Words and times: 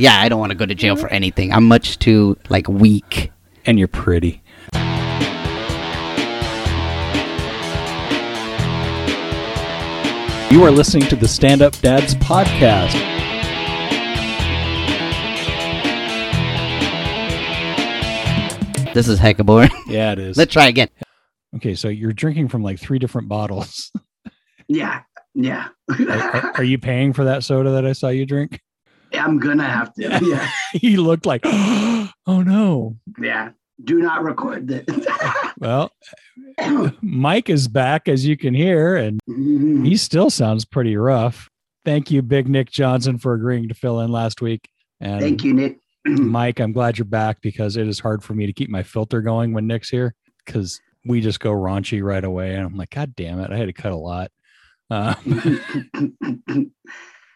Yeah, 0.00 0.18
I 0.18 0.30
don't 0.30 0.40
want 0.40 0.48
to 0.48 0.56
go 0.56 0.64
to 0.64 0.74
jail 0.74 0.96
for 0.96 1.08
mm-hmm. 1.08 1.14
anything. 1.14 1.52
I'm 1.52 1.68
much 1.68 1.98
too 1.98 2.38
like 2.48 2.66
weak. 2.68 3.30
And 3.66 3.78
you're 3.78 3.86
pretty. 3.86 4.42
You 10.50 10.64
are 10.64 10.70
listening 10.70 11.06
to 11.08 11.16
the 11.16 11.28
Stand 11.28 11.60
Up 11.60 11.76
Dads 11.80 12.14
podcast. 12.14 12.94
This 18.94 19.06
is 19.06 19.20
hecka 19.20 19.44
boring. 19.44 19.70
Yeah, 19.86 20.12
it 20.12 20.18
is. 20.18 20.38
Let's 20.38 20.54
try 20.54 20.68
again. 20.68 20.88
Okay, 21.56 21.74
so 21.74 21.88
you're 21.88 22.14
drinking 22.14 22.48
from 22.48 22.62
like 22.62 22.80
three 22.80 22.98
different 22.98 23.28
bottles. 23.28 23.92
Yeah, 24.72 25.00
yeah. 25.34 25.66
Are, 25.90 26.08
are- 26.08 26.52
are 26.58 26.62
you 26.62 26.78
paying 26.78 27.12
for 27.12 27.24
that 27.24 27.42
soda 27.42 27.72
that 27.72 27.84
I 27.84 27.92
saw 27.92 28.06
you 28.06 28.24
drink? 28.24 28.60
I'm 29.12 29.38
gonna 29.38 29.68
have 29.68 29.92
to. 29.94 30.18
Yeah, 30.22 30.50
he 30.72 30.96
looked 30.96 31.26
like, 31.26 31.42
oh 31.44 32.08
no. 32.26 32.96
yeah. 33.20 33.50
Do 33.82 34.00
not 34.00 34.22
record 34.22 34.68
this. 34.68 34.84
Well, 35.58 35.90
Mike 37.02 37.50
is 37.50 37.68
back, 37.68 38.08
as 38.08 38.26
you 38.26 38.34
can 38.34 38.54
hear, 38.54 38.96
and 38.96 39.20
he 39.26 39.94
still 39.96 40.30
sounds 40.30 40.64
pretty 40.64 40.96
rough. 40.96 41.50
Thank 41.84 42.10
you, 42.10 42.22
Big 42.22 42.48
Nick 42.48 42.70
Johnson, 42.70 43.18
for 43.18 43.34
agreeing 43.34 43.68
to 43.68 43.74
fill 43.74 44.00
in 44.00 44.10
last 44.10 44.40
week. 44.40 44.68
And 45.00 45.20
Thank 45.20 45.44
you, 45.44 45.52
Nick. 45.52 45.78
Mike, 46.06 46.60
I'm 46.60 46.72
glad 46.72 46.96
you're 46.96 47.04
back 47.04 47.42
because 47.42 47.76
it 47.76 47.86
is 47.86 48.00
hard 48.00 48.22
for 48.22 48.32
me 48.34 48.46
to 48.46 48.54
keep 48.54 48.70
my 48.70 48.82
filter 48.82 49.20
going 49.20 49.52
when 49.52 49.66
Nick's 49.66 49.90
here 49.90 50.14
because 50.46 50.80
we 51.04 51.20
just 51.20 51.40
go 51.40 51.50
raunchy 51.52 52.02
right 52.02 52.24
away. 52.24 52.54
And 52.54 52.64
I'm 52.66 52.76
like, 52.76 52.90
God 52.90 53.14
damn 53.16 53.38
it, 53.40 53.50
I 53.50 53.56
had 53.56 53.66
to 53.66 53.72
cut 53.74 53.92
a 53.92 53.96
lot. 53.96 54.30
Uh, 54.90 55.14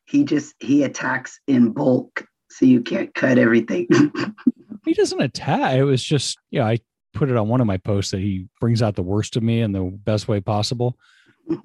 he 0.06 0.24
just 0.24 0.54
he 0.60 0.84
attacks 0.84 1.40
in 1.46 1.72
bulk, 1.72 2.26
so 2.50 2.66
you 2.66 2.82
can't 2.82 3.14
cut 3.14 3.38
everything. 3.38 3.86
he 4.84 4.94
doesn't 4.94 5.20
attack. 5.20 5.74
It 5.74 5.84
was 5.84 6.02
just, 6.02 6.38
yeah, 6.50 6.66
I 6.66 6.78
put 7.14 7.30
it 7.30 7.36
on 7.36 7.48
one 7.48 7.60
of 7.60 7.66
my 7.66 7.78
posts 7.78 8.10
that 8.10 8.20
he 8.20 8.48
brings 8.60 8.82
out 8.82 8.96
the 8.96 9.02
worst 9.02 9.36
of 9.36 9.42
me 9.42 9.60
in 9.60 9.72
the 9.72 9.82
best 9.82 10.28
way 10.28 10.40
possible. 10.40 10.98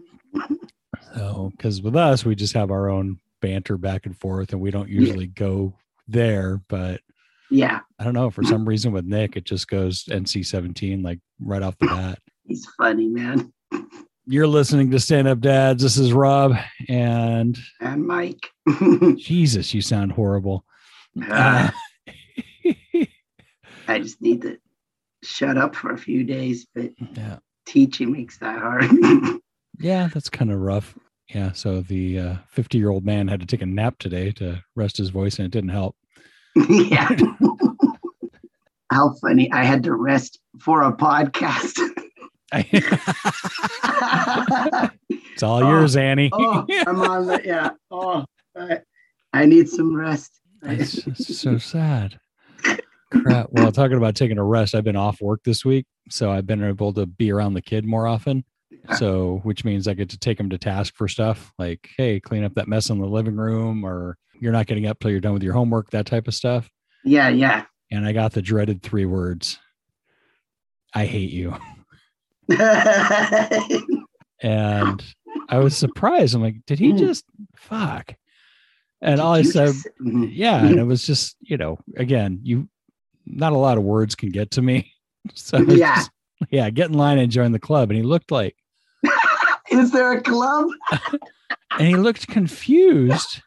So, 1.15 1.51
because 1.57 1.81
with 1.81 1.95
us, 1.95 2.23
we 2.23 2.35
just 2.35 2.53
have 2.53 2.69
our 2.69 2.87
own 2.87 3.19
banter 3.41 3.77
back 3.77 4.05
and 4.05 4.15
forth, 4.15 4.51
and 4.51 4.61
we 4.61 4.69
don't 4.69 4.89
usually 4.89 5.25
go 5.25 5.73
there. 6.07 6.61
But 6.67 7.01
yeah, 7.49 7.79
I 7.97 8.03
don't 8.03 8.13
know 8.13 8.29
for 8.29 8.43
some 8.43 8.63
reason 8.69 8.91
with 8.91 9.05
Nick, 9.05 9.35
it 9.35 9.43
just 9.43 9.67
goes 9.67 10.05
NC 10.05 10.45
17 10.45 11.01
like 11.01 11.19
right 11.39 11.63
off 11.63 11.77
the 11.79 11.87
bat. 11.87 12.19
he's 12.45 12.67
funny, 12.77 13.07
man. 13.07 13.51
You're 14.31 14.45
listening 14.45 14.91
to 14.91 14.99
Stand 14.99 15.27
Up 15.27 15.39
Dads. 15.39 15.81
This 15.81 15.97
is 15.97 16.13
Rob, 16.13 16.53
and 16.87 17.57
And 17.81 18.05
Mike. 18.05 18.51
Jesus, 19.17 19.73
you 19.73 19.81
sound 19.81 20.11
horrible. 20.11 20.65
Uh, 21.27 21.71
Uh, 22.05 23.05
I 23.87 23.97
just 23.97 24.21
need 24.21 24.43
to 24.43 24.59
shut 25.23 25.57
up 25.57 25.75
for 25.75 25.93
a 25.93 25.97
few 25.97 26.23
days, 26.23 26.67
but 26.75 26.91
yeah, 27.15 27.39
teaching 27.65 28.11
makes 28.11 28.37
that 28.37 28.59
hard. 28.59 28.85
yeah, 29.79 30.09
that's 30.13 30.29
kind 30.29 30.51
of 30.51 30.59
rough. 30.59 30.95
Yeah, 31.33 31.51
so 31.53 31.81
the 31.81 32.37
50 32.49 32.77
year 32.77 32.91
old 32.91 33.05
man 33.05 33.27
had 33.27 33.39
to 33.39 33.47
take 33.47 33.63
a 33.63 33.65
nap 33.65 33.97
today 33.97 34.31
to 34.33 34.63
rest 34.75 34.97
his 34.97 35.09
voice, 35.09 35.39
and 35.39 35.47
it 35.47 35.51
didn't 35.51 35.71
help. 35.71 35.95
yeah. 36.69 37.15
How 38.91 39.15
funny. 39.21 39.51
I 39.51 39.63
had 39.63 39.81
to 39.83 39.95
rest 39.95 40.39
for 40.59 40.83
a 40.83 40.95
podcast. 40.95 41.79
it's 45.09 45.43
all 45.43 45.63
Oh, 45.63 45.69
yours, 45.69 45.95
Annie. 45.95 46.29
oh, 46.33 46.65
I'm 46.87 47.01
on 47.01 47.27
the, 47.27 47.41
yeah. 47.45 47.71
Oh, 47.91 48.25
I, 48.57 48.79
I 49.33 49.45
need 49.45 49.69
some 49.69 49.95
rest. 49.95 50.39
it's 50.63 51.37
so 51.39 51.57
sad. 51.57 52.19
Crap. 53.11 53.47
Well, 53.51 53.71
talking 53.71 53.97
about 53.97 54.15
taking 54.15 54.37
a 54.37 54.43
rest, 54.43 54.75
I've 54.75 54.83
been 54.83 54.95
off 54.95 55.19
work 55.21 55.41
this 55.43 55.63
week, 55.65 55.85
so 56.09 56.31
I've 56.31 56.45
been 56.45 56.63
able 56.63 56.93
to 56.93 57.05
be 57.05 57.31
around 57.31 57.53
the 57.55 57.61
kid 57.61 57.85
more 57.85 58.05
often. 58.07 58.43
So, 58.95 59.39
which 59.43 59.63
means 59.65 59.87
I 59.87 59.93
get 59.93 60.09
to 60.09 60.17
take 60.17 60.39
him 60.39 60.49
to 60.49 60.57
task 60.57 60.95
for 60.95 61.07
stuff 61.07 61.51
like, 61.59 61.89
hey, 61.97 62.19
clean 62.19 62.43
up 62.43 62.55
that 62.55 62.67
mess 62.67 62.89
in 62.89 62.99
the 62.99 63.05
living 63.07 63.35
room, 63.35 63.83
or 63.83 64.17
you're 64.39 64.51
not 64.51 64.65
getting 64.67 64.87
up 64.87 64.99
till 64.99 65.11
you're 65.11 65.19
done 65.19 65.33
with 65.33 65.43
your 65.43 65.53
homework, 65.53 65.91
that 65.91 66.05
type 66.07 66.27
of 66.27 66.33
stuff. 66.33 66.69
Yeah, 67.03 67.29
yeah. 67.29 67.65
And 67.91 68.05
I 68.07 68.13
got 68.13 68.31
the 68.33 68.41
dreaded 68.41 68.81
three 68.81 69.05
words 69.05 69.59
I 70.93 71.05
hate 71.05 71.29
you. 71.31 71.55
And 74.41 75.03
I 75.49 75.57
was 75.59 75.75
surprised. 75.75 76.33
I'm 76.35 76.41
like, 76.41 76.65
did 76.65 76.79
he 76.79 76.93
Mm. 76.93 76.99
just 76.99 77.25
fuck? 77.57 78.15
And 79.01 79.17
Did 79.17 79.21
all 79.21 79.33
I 79.33 79.41
said, 79.41 79.67
just- 79.67 79.87
Mhm. 80.01 80.29
yeah, 80.33 80.63
and 80.65 80.79
it 80.79 80.83
was 80.83 81.05
just, 81.05 81.35
you 81.41 81.57
know, 81.57 81.77
again, 81.97 82.39
you 82.43 82.67
not 83.25 83.51
a 83.53 83.57
lot 83.57 83.77
of 83.77 83.83
words 83.83 84.15
can 84.15 84.29
get 84.29 84.51
to 84.51 84.61
me. 84.61 84.93
So 85.35 85.57
Yeah. 85.59 85.95
just- 85.95 86.11
yeah, 86.49 86.69
get 86.69 86.89
in 86.89 86.97
line 86.97 87.19
and 87.19 87.29
join 87.31 87.51
the 87.51 87.59
club. 87.59 87.89
And 87.91 87.97
he 87.97 88.03
looked 88.03 88.31
like 88.31 88.55
Is 89.71 89.91
there 89.91 90.13
a 90.13 90.21
club? 90.21 90.67
and 91.77 91.87
he 91.87 91.95
looked 91.95 92.27
confused. 92.27 93.41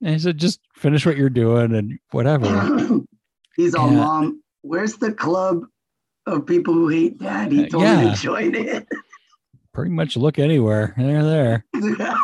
And 0.00 0.10
he 0.14 0.18
said, 0.18 0.38
just 0.38 0.60
finish 0.74 1.04
what 1.06 1.16
you're 1.18 1.28
doing 1.30 1.74
and 1.74 1.98
whatever. 2.10 2.48
He's 3.56 3.74
all, 3.74 3.90
Yeah. 3.92 3.96
Mom, 3.98 4.42
where's 4.62 4.96
the 4.96 5.12
club 5.12 5.66
of 6.26 6.46
people 6.46 6.74
who 6.74 6.88
hate 6.88 7.18
dad? 7.18 7.52
He 7.52 7.62
me 7.62 7.68
yeah. 7.72 8.14
to 8.14 8.16
join 8.20 8.54
it. 8.54 8.86
Pretty 9.72 9.90
much 9.90 10.16
look 10.16 10.38
anywhere. 10.38 10.94
They're 10.96 11.24
there. 11.24 11.64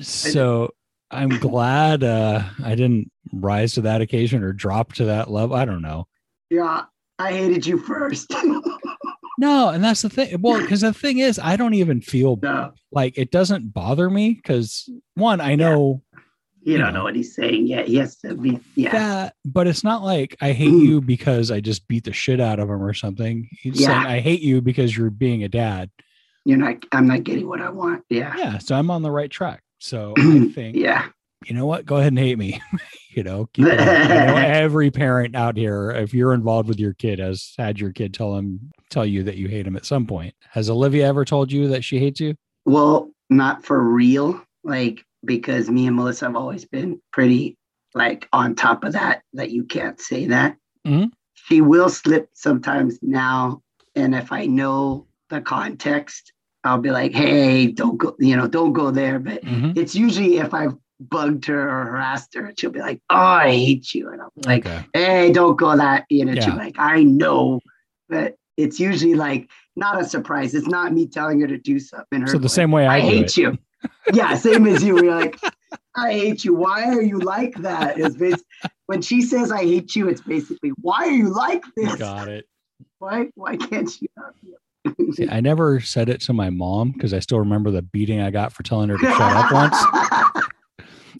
So 0.00 0.72
I'm 1.10 1.38
glad 1.40 2.04
uh 2.04 2.44
I 2.64 2.76
didn't 2.76 3.10
rise 3.32 3.72
to 3.72 3.80
that 3.80 4.00
occasion 4.00 4.44
or 4.44 4.52
drop 4.52 4.92
to 4.94 5.06
that 5.06 5.30
level. 5.30 5.56
I 5.56 5.64
don't 5.64 5.82
know. 5.82 6.06
yeah, 6.50 6.84
I 7.18 7.32
hated 7.32 7.66
you 7.66 7.78
first. 7.78 8.32
No, 9.40 9.68
and 9.68 9.84
that's 9.84 10.02
the 10.02 10.10
thing. 10.10 10.40
Well, 10.40 10.60
because 10.60 10.80
the 10.80 10.92
thing 10.92 11.18
is, 11.18 11.38
I 11.38 11.54
don't 11.54 11.74
even 11.74 12.00
feel 12.00 12.40
no, 12.42 12.72
like 12.90 13.16
it 13.16 13.30
doesn't 13.30 13.72
bother 13.72 14.10
me 14.10 14.34
because 14.34 14.90
one, 15.14 15.40
I 15.40 15.54
know 15.54 16.02
you 16.68 16.74
You 16.74 16.78
don't 16.78 16.92
know. 16.94 17.02
what 17.04 17.16
he's 17.16 17.34
saying 17.34 17.66
yet. 17.66 17.88
He 17.88 17.96
has 17.96 18.16
to 18.18 18.34
be, 18.34 18.60
yeah. 18.74 18.92
that, 18.92 19.34
but 19.44 19.66
it's 19.66 19.82
not 19.82 20.02
like 20.02 20.36
I 20.40 20.52
hate 20.52 20.72
Mm. 20.72 20.82
you 20.86 21.00
because 21.00 21.50
I 21.50 21.60
just 21.60 21.88
beat 21.88 22.04
the 22.04 22.12
shit 22.12 22.40
out 22.40 22.58
of 22.60 22.68
him 22.68 22.82
or 22.82 22.92
something. 22.94 23.48
He's 23.52 23.80
Yeah. 23.80 23.86
saying 23.88 24.06
I 24.06 24.20
hate 24.20 24.40
you 24.42 24.60
because 24.60 24.96
you're 24.96 25.10
being 25.10 25.42
a 25.44 25.48
dad. 25.48 25.90
You're 26.44 26.58
not, 26.58 26.84
I'm 26.92 27.06
not 27.06 27.24
getting 27.24 27.48
what 27.48 27.60
I 27.60 27.70
want. 27.70 28.04
Yeah. 28.10 28.34
Yeah, 28.36 28.58
so 28.58 28.76
I'm 28.76 28.90
on 28.90 29.02
the 29.02 29.10
right 29.10 29.30
track. 29.30 29.62
So 29.78 30.14
I 30.18 30.48
think 30.54 30.76
Yeah. 30.76 31.06
you 31.46 31.54
know 31.54 31.66
what? 31.66 31.86
Go 31.86 31.96
ahead 31.96 32.08
and 32.12 32.18
hate 32.18 32.38
me. 32.38 32.60
you 33.10 33.22
know, 33.22 33.48
keep 33.54 33.66
it 33.66 33.76
know 33.76 33.82
every 34.36 34.90
parent 34.90 35.34
out 35.34 35.56
here, 35.56 35.90
if 35.90 36.12
you're 36.14 36.34
involved 36.34 36.68
with 36.68 36.78
your 36.78 36.94
kid, 36.94 37.18
has 37.18 37.54
had 37.58 37.80
your 37.80 37.92
kid 37.92 38.12
tell 38.14 38.36
him 38.36 38.70
tell 38.90 39.04
you 39.06 39.22
that 39.24 39.36
you 39.36 39.48
hate 39.48 39.66
him 39.66 39.76
at 39.76 39.84
some 39.86 40.06
point. 40.06 40.34
Has 40.50 40.68
Olivia 40.70 41.06
ever 41.06 41.24
told 41.24 41.50
you 41.52 41.68
that 41.68 41.82
she 41.84 41.98
hates 41.98 42.20
you? 42.20 42.34
Well, 42.64 43.10
not 43.30 43.64
for 43.64 43.78
real, 43.82 44.42
like 44.64 45.04
because 45.24 45.68
me 45.70 45.86
and 45.86 45.96
Melissa 45.96 46.26
have 46.26 46.36
always 46.36 46.64
been 46.64 47.00
pretty 47.12 47.56
like 47.94 48.28
on 48.32 48.54
top 48.54 48.84
of 48.84 48.92
that, 48.92 49.22
that 49.32 49.50
you 49.50 49.64
can't 49.64 50.00
say 50.00 50.26
that. 50.26 50.56
Mhm. 50.86 51.10
She 51.34 51.60
will 51.60 51.88
slip 51.88 52.28
sometimes 52.34 52.98
now. 53.02 53.62
And 53.94 54.14
if 54.14 54.30
I 54.30 54.46
know 54.46 55.06
the 55.30 55.40
context, 55.40 56.32
I'll 56.64 56.78
be 56.78 56.90
like, 56.90 57.12
hey, 57.12 57.68
don't 57.68 57.96
go, 57.96 58.14
you 58.18 58.36
know, 58.36 58.46
don't 58.46 58.72
go 58.72 58.90
there. 58.90 59.18
But 59.18 59.44
Mhm. 59.44 59.76
it's 59.76 59.94
usually 59.94 60.36
if 60.38 60.52
I've 60.52 60.76
bugged 61.00 61.46
her 61.46 61.60
or 61.68 61.86
harassed 61.86 62.34
her, 62.34 62.52
she'll 62.56 62.70
be 62.70 62.80
like, 62.80 63.00
oh, 63.10 63.16
I 63.16 63.50
hate 63.50 63.94
you. 63.94 64.10
And 64.10 64.20
I'm 64.20 64.28
like, 64.36 64.66
Okay. 64.66 64.84
hey, 64.92 65.32
don't 65.32 65.56
go 65.56 65.76
that, 65.76 66.04
you 66.10 66.24
know, 66.24 66.32
Yeah. 66.32 66.50
be 66.50 66.56
like, 66.58 66.74
I 66.78 67.02
know. 67.04 67.60
But 68.08 68.36
it's 68.56 68.78
usually 68.80 69.14
like 69.14 69.48
not 69.76 70.00
a 70.00 70.04
surprise. 70.04 70.54
It's 70.54 70.66
not 70.66 70.92
me 70.92 71.06
telling 71.06 71.40
her 71.40 71.46
to 71.46 71.58
do 71.58 71.78
something. 71.78 72.20
Her 72.20 72.26
So 72.26 72.38
the 72.38 72.48
same 72.48 72.70
way 72.72 72.86
I, 72.86 72.96
I 72.96 73.00
hate 73.00 73.26
it. 73.26 73.36
you. 73.36 73.58
Yeah, 74.12 74.34
same 74.34 74.66
as 74.66 74.82
you. 74.82 74.94
We're 74.94 75.14
like, 75.14 75.38
I 75.96 76.12
hate 76.12 76.44
you. 76.44 76.54
Why 76.54 76.84
are 76.84 77.02
you 77.02 77.18
like 77.18 77.54
that? 77.56 77.98
It's 77.98 78.16
bas- 78.16 78.44
when 78.86 79.02
she 79.02 79.22
says 79.22 79.52
I 79.52 79.62
hate 79.62 79.94
you, 79.94 80.08
it's 80.08 80.20
basically 80.20 80.70
why 80.80 81.06
are 81.06 81.10
you 81.10 81.28
like 81.32 81.62
this? 81.76 81.96
Got 81.96 82.28
it. 82.28 82.46
Why 82.98 83.28
why 83.34 83.56
can't 83.56 83.90
you? 84.00 84.08
See, 85.12 85.28
I 85.28 85.40
never 85.40 85.80
said 85.80 86.08
it 86.08 86.20
to 86.22 86.32
my 86.32 86.50
mom 86.50 86.92
because 86.92 87.12
I 87.12 87.18
still 87.18 87.38
remember 87.40 87.70
the 87.70 87.82
beating 87.82 88.20
I 88.20 88.30
got 88.30 88.52
for 88.52 88.62
telling 88.62 88.88
her 88.88 88.96
to 88.96 89.04
shut 89.04 89.20
up 89.20 89.52
once. 89.52 90.44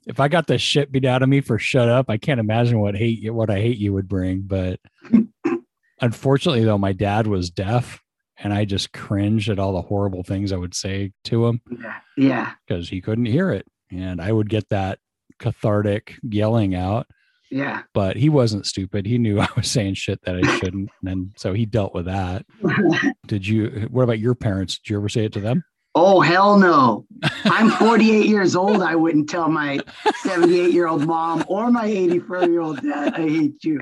If 0.08 0.20
I 0.20 0.28
got 0.28 0.46
the 0.46 0.56
shit 0.56 0.90
beat 0.90 1.04
out 1.04 1.22
of 1.22 1.28
me 1.28 1.42
for 1.42 1.58
shut 1.58 1.86
up, 1.88 2.08
I 2.08 2.16
can't 2.16 2.40
imagine 2.40 2.80
what 2.80 2.96
hate 2.96 3.20
you, 3.20 3.34
what 3.34 3.50
I 3.50 3.60
hate 3.60 3.76
you 3.76 3.92
would 3.92 4.08
bring. 4.08 4.40
But 4.40 4.80
unfortunately, 6.00 6.64
though, 6.64 6.78
my 6.78 6.92
dad 6.92 7.26
was 7.26 7.50
deaf, 7.50 8.00
and 8.38 8.52
I 8.52 8.64
just 8.64 8.92
cringed 8.92 9.48
at 9.48 9.58
all 9.58 9.72
the 9.72 9.82
horrible 9.82 10.22
things 10.22 10.52
I 10.52 10.56
would 10.56 10.74
say 10.74 11.12
to 11.24 11.46
him 11.46 11.60
yeah, 11.70 11.98
yeah, 12.16 12.52
because 12.66 12.88
he 12.88 13.00
couldn't 13.00 13.26
hear 13.26 13.50
it, 13.50 13.66
and 13.90 14.20
I 14.20 14.32
would 14.32 14.48
get 14.48 14.68
that 14.70 14.98
cathartic 15.38 16.14
yelling 16.22 16.74
out. 16.74 17.06
yeah. 17.50 17.82
But 17.94 18.16
he 18.16 18.28
wasn't 18.28 18.66
stupid; 18.66 19.06
he 19.06 19.18
knew 19.18 19.40
I 19.40 19.48
was 19.56 19.70
saying 19.70 19.94
shit 19.94 20.20
that 20.22 20.36
I 20.36 20.58
shouldn't, 20.58 20.90
and 21.04 21.30
so 21.36 21.52
he 21.52 21.66
dealt 21.66 21.94
with 21.94 22.06
that. 22.06 22.44
Did 23.26 23.46
you? 23.46 23.88
What 23.90 24.04
about 24.04 24.18
your 24.18 24.34
parents? 24.34 24.78
Did 24.78 24.90
you 24.90 24.98
ever 24.98 25.08
say 25.08 25.24
it 25.24 25.32
to 25.32 25.40
them? 25.40 25.64
Oh 25.94 26.20
hell 26.20 26.58
no! 26.58 27.06
I'm 27.44 27.70
48 27.70 28.26
years 28.26 28.54
old. 28.54 28.82
I 28.82 28.94
wouldn't 28.94 29.28
tell 29.28 29.48
my 29.48 29.80
78 30.22 30.72
year 30.72 30.86
old 30.86 31.06
mom 31.06 31.44
or 31.48 31.70
my 31.70 31.86
84 31.86 32.44
year 32.44 32.60
old 32.60 32.82
dad 32.82 33.14
I 33.14 33.28
hate 33.28 33.64
you. 33.64 33.80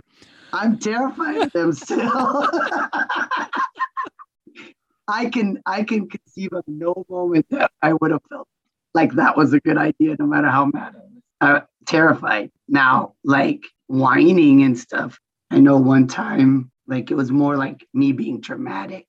I'm 0.53 0.79
terrified 0.79 1.37
of 1.39 1.53
them 1.53 1.73
still. 1.73 2.49
I 5.09 5.27
can 5.27 5.63
I 5.67 5.83
can 5.85 6.09
conceive 6.09 6.53
of 6.53 6.65
no 6.67 7.05
moment 7.09 7.47
that 7.51 7.71
I 7.83 7.93
would 7.93 8.11
have 8.11 8.23
felt 8.29 8.49
like 8.95 9.13
that 9.13 9.37
was 9.37 9.53
a 9.53 9.61
good 9.61 9.77
idea, 9.79 10.17
no 10.19 10.27
matter 10.27 10.49
how 10.49 10.67
mad 10.67 10.95
I 10.95 10.99
was. 10.99 11.23
Uh, 11.41 11.61
terrified. 11.87 12.51
Now, 12.69 13.15
like 13.25 13.63
whining 13.89 14.63
and 14.63 14.79
stuff. 14.79 15.19
I 15.51 15.61
know 15.61 15.77
one 15.77 16.09
time, 16.09 16.71
like 16.89 17.11
it 17.11 17.15
was 17.15 17.31
more 17.31 17.57
like 17.57 17.87
me 17.95 18.13
being 18.13 18.41
dramatic. 18.41 19.07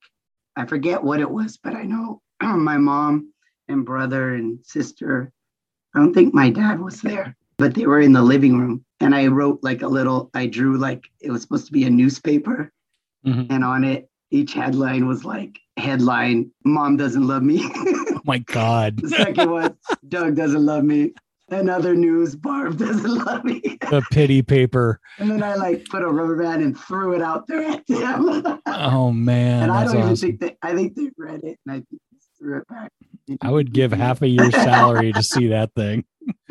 I 0.55 0.65
forget 0.65 1.03
what 1.03 1.19
it 1.19 1.29
was, 1.29 1.57
but 1.57 1.73
I 1.75 1.83
know 1.83 2.21
my 2.41 2.77
mom 2.77 3.33
and 3.67 3.85
brother 3.85 4.35
and 4.35 4.59
sister. 4.63 5.31
I 5.95 5.99
don't 5.99 6.13
think 6.13 6.33
my 6.33 6.49
dad 6.49 6.79
was 6.79 7.01
there, 7.01 7.35
but 7.57 7.73
they 7.73 7.87
were 7.87 8.01
in 8.01 8.13
the 8.13 8.21
living 8.21 8.59
room. 8.59 8.85
And 8.99 9.15
I 9.15 9.27
wrote 9.27 9.59
like 9.63 9.81
a 9.81 9.87
little, 9.87 10.29
I 10.33 10.47
drew 10.47 10.77
like 10.77 11.09
it 11.21 11.31
was 11.31 11.41
supposed 11.41 11.67
to 11.67 11.71
be 11.71 11.85
a 11.85 11.89
newspaper. 11.89 12.71
Mhm. 13.25 13.47
And 13.49 13.63
on 13.63 13.83
it, 13.83 14.09
each 14.31 14.53
headline 14.53 15.07
was 15.07 15.23
like, 15.25 15.59
headline, 15.77 16.51
Mom 16.65 16.97
doesn't 16.97 17.25
love 17.25 17.43
me. 17.43 17.61
Oh 17.63 18.21
my 18.25 18.39
God. 18.39 18.97
the 19.01 19.09
second 19.09 19.51
one, 19.51 19.77
Doug 20.07 20.35
doesn't 20.35 20.65
love 20.65 20.83
me. 20.83 21.13
Another 21.49 21.95
news, 21.95 22.35
Barb 22.35 22.77
doesn't 22.77 23.25
love 23.25 23.43
me. 23.45 23.61
The 23.89 24.01
pity 24.11 24.41
paper. 24.41 24.99
And 25.17 25.31
then 25.31 25.41
I 25.41 25.55
like 25.55 25.85
put 25.85 26.03
a 26.03 26.07
rubber 26.07 26.35
band 26.35 26.61
and 26.61 26.77
threw 26.77 27.13
it 27.13 27.21
out 27.21 27.47
there 27.47 27.63
at 27.63 27.87
them. 27.87 28.61
Oh 28.67 29.11
man. 29.11 29.63
and 29.63 29.71
I 29.71 29.85
don't 29.85 29.95
even 29.97 30.09
awesome. 30.09 30.37
think 30.37 30.39
they, 30.41 30.57
I 30.61 30.75
think 30.75 30.95
they 30.95 31.09
read 31.17 31.43
it 31.43 31.57
and 31.65 31.75
I 31.77 31.97
threw 32.37 32.57
it 32.57 32.67
back. 32.67 32.91
I 33.41 33.49
would 33.49 33.73
give 33.73 33.93
half 33.93 34.21
a 34.21 34.27
year's 34.27 34.53
salary 34.53 35.13
to 35.13 35.23
see 35.23 35.47
that 35.47 35.73
thing. 35.73 36.03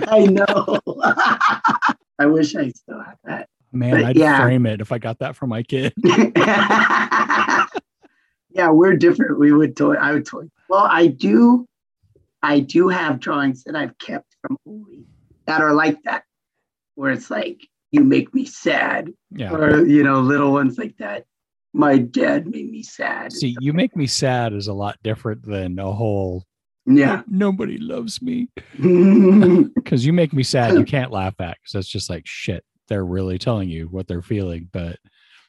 I 0.08 0.24
know. 0.24 0.80
I 2.18 2.26
wish 2.26 2.56
I 2.56 2.70
still 2.70 3.02
had 3.02 3.16
that. 3.24 3.45
Man, 3.78 3.90
But 3.92 4.04
I'd 4.04 4.16
yeah. 4.16 4.40
frame 4.42 4.66
it 4.66 4.80
if 4.80 4.90
I 4.92 4.98
got 4.98 5.18
that 5.20 5.36
for 5.36 5.46
my 5.46 5.62
kid. 5.62 5.92
yeah, 8.50 8.70
we're 8.70 8.96
different. 8.96 9.38
We 9.38 9.52
would 9.52 9.76
toy. 9.76 9.94
I 9.94 10.12
would 10.12 10.26
toy. 10.26 10.44
Well, 10.68 10.86
I 10.90 11.06
do. 11.08 11.66
I 12.42 12.60
do 12.60 12.88
have 12.88 13.20
drawings 13.20 13.64
that 13.64 13.74
I've 13.76 13.96
kept 13.98 14.36
from 14.40 14.56
Uli 14.66 15.04
that 15.46 15.60
are 15.60 15.72
like 15.72 16.02
that, 16.04 16.24
where 16.94 17.10
it's 17.12 17.30
like 17.30 17.66
you 17.92 18.02
make 18.02 18.34
me 18.34 18.44
sad, 18.44 19.12
Yeah. 19.30 19.52
or 19.54 19.84
you 19.86 20.02
know, 20.02 20.20
little 20.20 20.52
ones 20.52 20.78
like 20.78 20.96
that. 20.98 21.24
My 21.72 21.98
dad 21.98 22.46
made 22.46 22.70
me 22.70 22.82
sad. 22.82 23.32
See, 23.32 23.56
you 23.60 23.72
make 23.72 23.94
me 23.96 24.06
sad 24.06 24.52
is 24.52 24.66
a 24.68 24.72
lot 24.72 24.96
different 25.02 25.44
than 25.44 25.78
a 25.78 25.92
whole 25.92 26.44
Yeah. 26.86 27.22
nobody 27.28 27.78
loves 27.78 28.22
me. 28.22 28.48
Because 29.74 30.04
you 30.06 30.12
make 30.12 30.32
me 30.32 30.42
sad, 30.42 30.74
you 30.74 30.84
can't 30.84 31.12
laugh 31.12 31.40
at 31.40 31.56
because 31.58 31.72
that's 31.72 31.88
just 31.88 32.08
like 32.10 32.26
shit. 32.26 32.64
They're 32.88 33.04
really 33.04 33.38
telling 33.38 33.68
you 33.68 33.86
what 33.86 34.06
they're 34.06 34.22
feeling, 34.22 34.68
but 34.72 34.98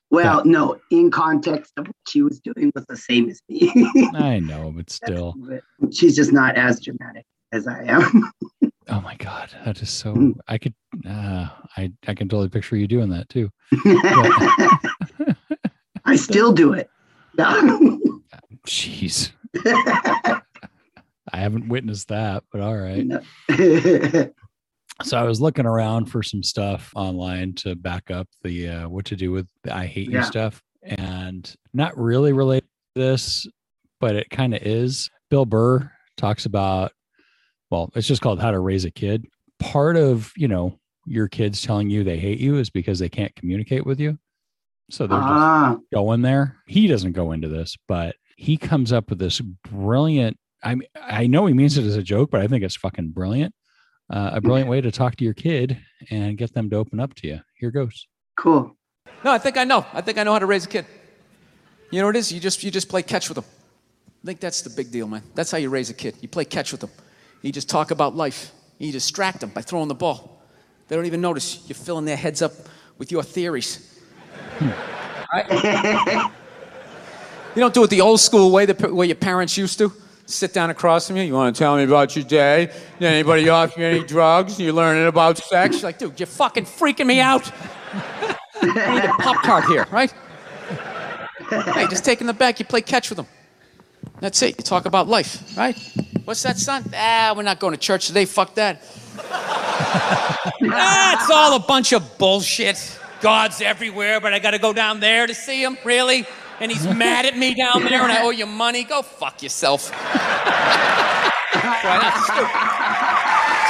Well, 0.09 0.43
no, 0.45 0.79
in 0.91 1.11
context 1.11 1.73
of 1.77 1.87
what 1.87 1.95
she 2.07 2.21
was 2.21 2.39
doing 2.39 2.71
was 2.73 2.85
the 2.87 2.97
same 2.97 3.29
as 3.29 3.41
me. 3.49 3.71
I 4.15 4.39
know, 4.39 4.71
but 4.75 4.89
still. 4.89 5.35
But 5.37 5.61
she's 5.93 6.15
just 6.15 6.31
not 6.31 6.55
as 6.55 6.79
dramatic 6.79 7.25
as 7.51 7.67
I 7.67 7.83
am. 7.83 8.31
Oh 8.89 9.01
my 9.01 9.15
god, 9.15 9.49
that 9.65 9.81
is 9.81 9.89
so. 9.89 10.13
Mm. 10.13 10.35
I 10.47 10.57
could, 10.57 10.73
uh, 11.05 11.49
I 11.75 11.91
I 12.07 12.13
can 12.13 12.29
totally 12.29 12.47
picture 12.47 12.77
you 12.77 12.87
doing 12.87 13.09
that 13.09 13.27
too. 13.27 13.49
I 16.05 16.15
still 16.15 16.53
do 16.53 16.71
it. 16.71 16.89
Jeez, 18.65 19.31
I 19.65 20.41
haven't 21.33 21.67
witnessed 21.67 22.07
that, 22.07 22.45
but 22.49 22.61
all 22.61 22.77
right. 22.77 23.05
No. 23.05 23.19
So 25.03 25.17
I 25.17 25.23
was 25.23 25.39
looking 25.39 25.65
around 25.65 26.05
for 26.05 26.23
some 26.23 26.41
stuff 26.41 26.91
online 26.95 27.53
to 27.55 27.75
back 27.75 28.09
up 28.09 28.27
the 28.44 28.69
uh, 28.69 28.89
what 28.89 29.05
to 29.05 29.15
do 29.15 29.31
with 29.31 29.47
the 29.63 29.75
I 29.75 29.85
hate 29.85 30.09
you 30.09 30.23
stuff, 30.23 30.61
and 30.81 31.53
not 31.73 31.97
really 31.97 32.33
related 32.33 32.67
to 32.95 33.01
this, 33.01 33.47
but 33.99 34.15
it 34.15 34.29
kind 34.29 34.55
of 34.55 34.61
is. 34.63 35.09
Bill 35.29 35.45
Burr 35.45 35.91
talks 36.15 36.45
about, 36.45 36.94
well, 37.69 37.91
it's 37.95 38.07
just 38.07 38.21
called 38.21 38.41
How 38.41 38.51
to 38.51 38.59
Raise 38.59 38.85
a 38.85 38.91
Kid. 38.91 39.25
Part 39.59 39.97
of 39.97 40.31
you 40.35 40.47
know 40.47 40.79
your 41.05 41.27
kids 41.27 41.61
telling 41.61 41.89
you 41.89 42.03
they 42.03 42.17
hate 42.17 42.39
you 42.39 42.57
is 42.57 42.69
because 42.69 42.99
they 42.99 43.09
can't 43.09 43.35
communicate 43.35 43.85
with 43.85 43.99
you, 43.99 44.17
so 44.89 45.05
they're 45.05 45.19
just 45.19 45.29
ah, 45.29 45.77
going 45.94 46.21
there. 46.23 46.57
He 46.67 46.88
doesn't 46.88 47.13
go 47.13 47.33
into 47.33 47.47
this, 47.47 47.77
but 47.88 48.15
he 48.35 48.57
comes 48.57 48.91
up 48.91 49.09
with 49.09 49.19
this 49.19 49.41
brilliant. 49.41 50.38
I 50.63 50.75
mean, 50.75 50.88
I 50.99 51.27
know 51.27 51.45
he 51.45 51.53
means 51.53 51.77
it 51.77 51.85
as 51.85 51.95
a 51.95 52.03
joke, 52.03 52.31
but 52.31 52.41
I 52.41 52.47
think 52.47 52.63
it's 52.63 52.75
fucking 52.75 53.09
brilliant. 53.09 53.53
Uh, 54.09 54.31
a 54.33 54.42
brilliant 54.42 54.69
way 54.69 54.80
to 54.80 54.92
talk 54.92 55.15
to 55.18 55.25
your 55.25 55.33
kid 55.33 55.77
and 56.09 56.38
get 56.38 56.54
them 56.54 56.69
to 56.69 56.77
open 56.77 57.00
up 57.00 57.13
to 57.15 57.27
you. 57.27 57.39
Here 57.56 57.71
goes. 57.71 58.07
cool. 58.36 58.75
No, 59.24 59.31
I 59.31 59.38
think 59.38 59.57
I 59.57 59.63
know. 59.63 59.86
I 59.94 60.01
think 60.01 60.18
I 60.18 60.24
know 60.24 60.33
how 60.33 60.39
to 60.39 60.45
raise 60.45 60.65
a 60.65 60.69
kid. 60.69 60.86
You 61.92 62.00
know 62.00 62.07
what 62.07 62.15
it 62.15 62.19
is? 62.19 62.31
You 62.31 62.39
just 62.39 62.63
you 62.63 62.71
just 62.71 62.88
play 62.88 63.01
catch 63.01 63.30
with 63.30 63.36
them. 63.36 63.45
I 64.24 64.25
think 64.25 64.39
that's 64.39 64.62
the 64.62 64.69
big 64.69 64.92
deal, 64.92 65.07
man. 65.07 65.24
That's 65.36 65.51
how 65.51 65.57
you 65.57 65.69
raise 65.69 65.89
a 65.89 65.94
kid. 65.94 66.15
You 66.21 66.27
play 66.27 66.45
catch 66.45 66.71
with 66.71 66.81
them. 66.81 66.92
You 67.42 67.51
just 67.51 67.69
talk 67.69 67.92
about 67.92 68.15
life. 68.15 68.51
You 68.77 68.92
distract 68.92 69.42
them 69.42 69.50
by 69.50 69.62
throwing 69.62 69.88
the 69.88 69.95
ball. 69.95 70.42
They 70.88 70.95
don't 70.95 71.06
even 71.06 71.21
notice 71.21 71.63
you're 71.68 71.75
filling 71.75 72.06
their 72.06 72.18
heads 72.18 72.42
up 72.42 72.54
with 72.98 73.12
your 73.12 73.24
theories. 73.24 74.00
Right? 75.33 76.31
You 77.57 77.62
don't 77.62 77.74
do 77.74 77.83
it 77.83 77.89
the 77.89 78.01
old 78.01 78.19
school 78.19 78.51
way, 78.51 78.68
the 78.68 78.94
way 78.94 79.07
your 79.07 79.15
parents 79.15 79.57
used 79.57 79.80
to. 79.80 79.92
Sit 80.29 80.51
down 80.51 80.69
across 80.69 81.07
from 81.07 81.15
you. 81.15 81.24
You 81.24 81.33
want 81.33 81.56
to 81.56 81.57
tell 81.57 81.77
me 81.77 81.83
about 81.83 82.13
your 82.13 82.25
day? 82.25 82.65
Did 83.00 83.06
anybody 83.06 83.47
offer 83.47 83.79
you 83.79 83.85
any 83.85 84.03
drugs? 84.03 84.59
You 84.59 84.74
learning 84.74 85.07
about 85.07 85.38
sex? 85.38 85.77
You're 85.77 85.83
like, 85.83 86.00
dude, 86.00 86.19
you're 86.19 86.27
fucking 86.27 86.65
freaking 86.65 87.06
me 87.06 87.21
out. 87.21 87.50
I 88.62 88.95
need 88.95 89.09
a 89.09 89.13
pop 89.13 89.41
cart 89.44 89.63
here, 89.65 89.88
right? 89.89 90.13
Hey, 91.50 91.88
just 91.88 92.03
take 92.03 92.19
in 92.19 92.27
the 92.27 92.33
back. 92.33 92.59
You 92.59 92.65
play 92.65 92.81
catch 92.81 93.09
with 93.09 93.15
them. 93.15 93.27
That's 94.19 94.41
it. 94.41 94.57
You 94.57 94.65
talk 94.65 94.85
about 94.85 95.07
life, 95.07 95.56
right? 95.56 95.77
What's 96.25 96.44
that, 96.44 96.57
son? 96.57 96.83
Ah, 96.94 97.33
we're 97.33 97.44
not 97.44 97.62
going 97.62 97.71
to 97.71 97.80
church 97.80 98.07
today. 98.07 98.25
Fuck 98.25 98.53
that. 98.56 98.83
ah, 99.19 101.21
it's 101.21 101.31
all 101.31 101.56
a 101.56 101.65
bunch 101.65 101.94
of 101.94 102.18
bullshit. 102.18 103.00
God's 103.21 103.62
everywhere, 103.62 104.19
but 104.19 104.33
I 104.33 104.39
got 104.39 104.51
to 104.51 104.59
go 104.59 104.73
down 104.73 105.00
there 105.00 105.25
to 105.25 105.33
see 105.33 105.63
him. 105.63 105.77
Really? 105.85 106.25
And 106.59 106.71
he's 106.71 106.88
mad 106.88 107.25
at 107.25 107.38
me 107.38 107.54
down 107.54 107.83
there, 107.83 108.01
and 108.01 108.12
I 108.12 108.24
owe 108.24 108.31
you 108.31 108.45
money. 108.45 108.83
Go 108.83 109.01
fuck 109.01 109.44
yourself. 109.44 109.92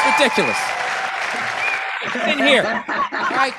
It's 0.07 0.19
ridiculous. 0.19 0.57
It's 2.04 2.16
in 2.16 2.48
here, 2.48 2.63
right? 2.63 3.54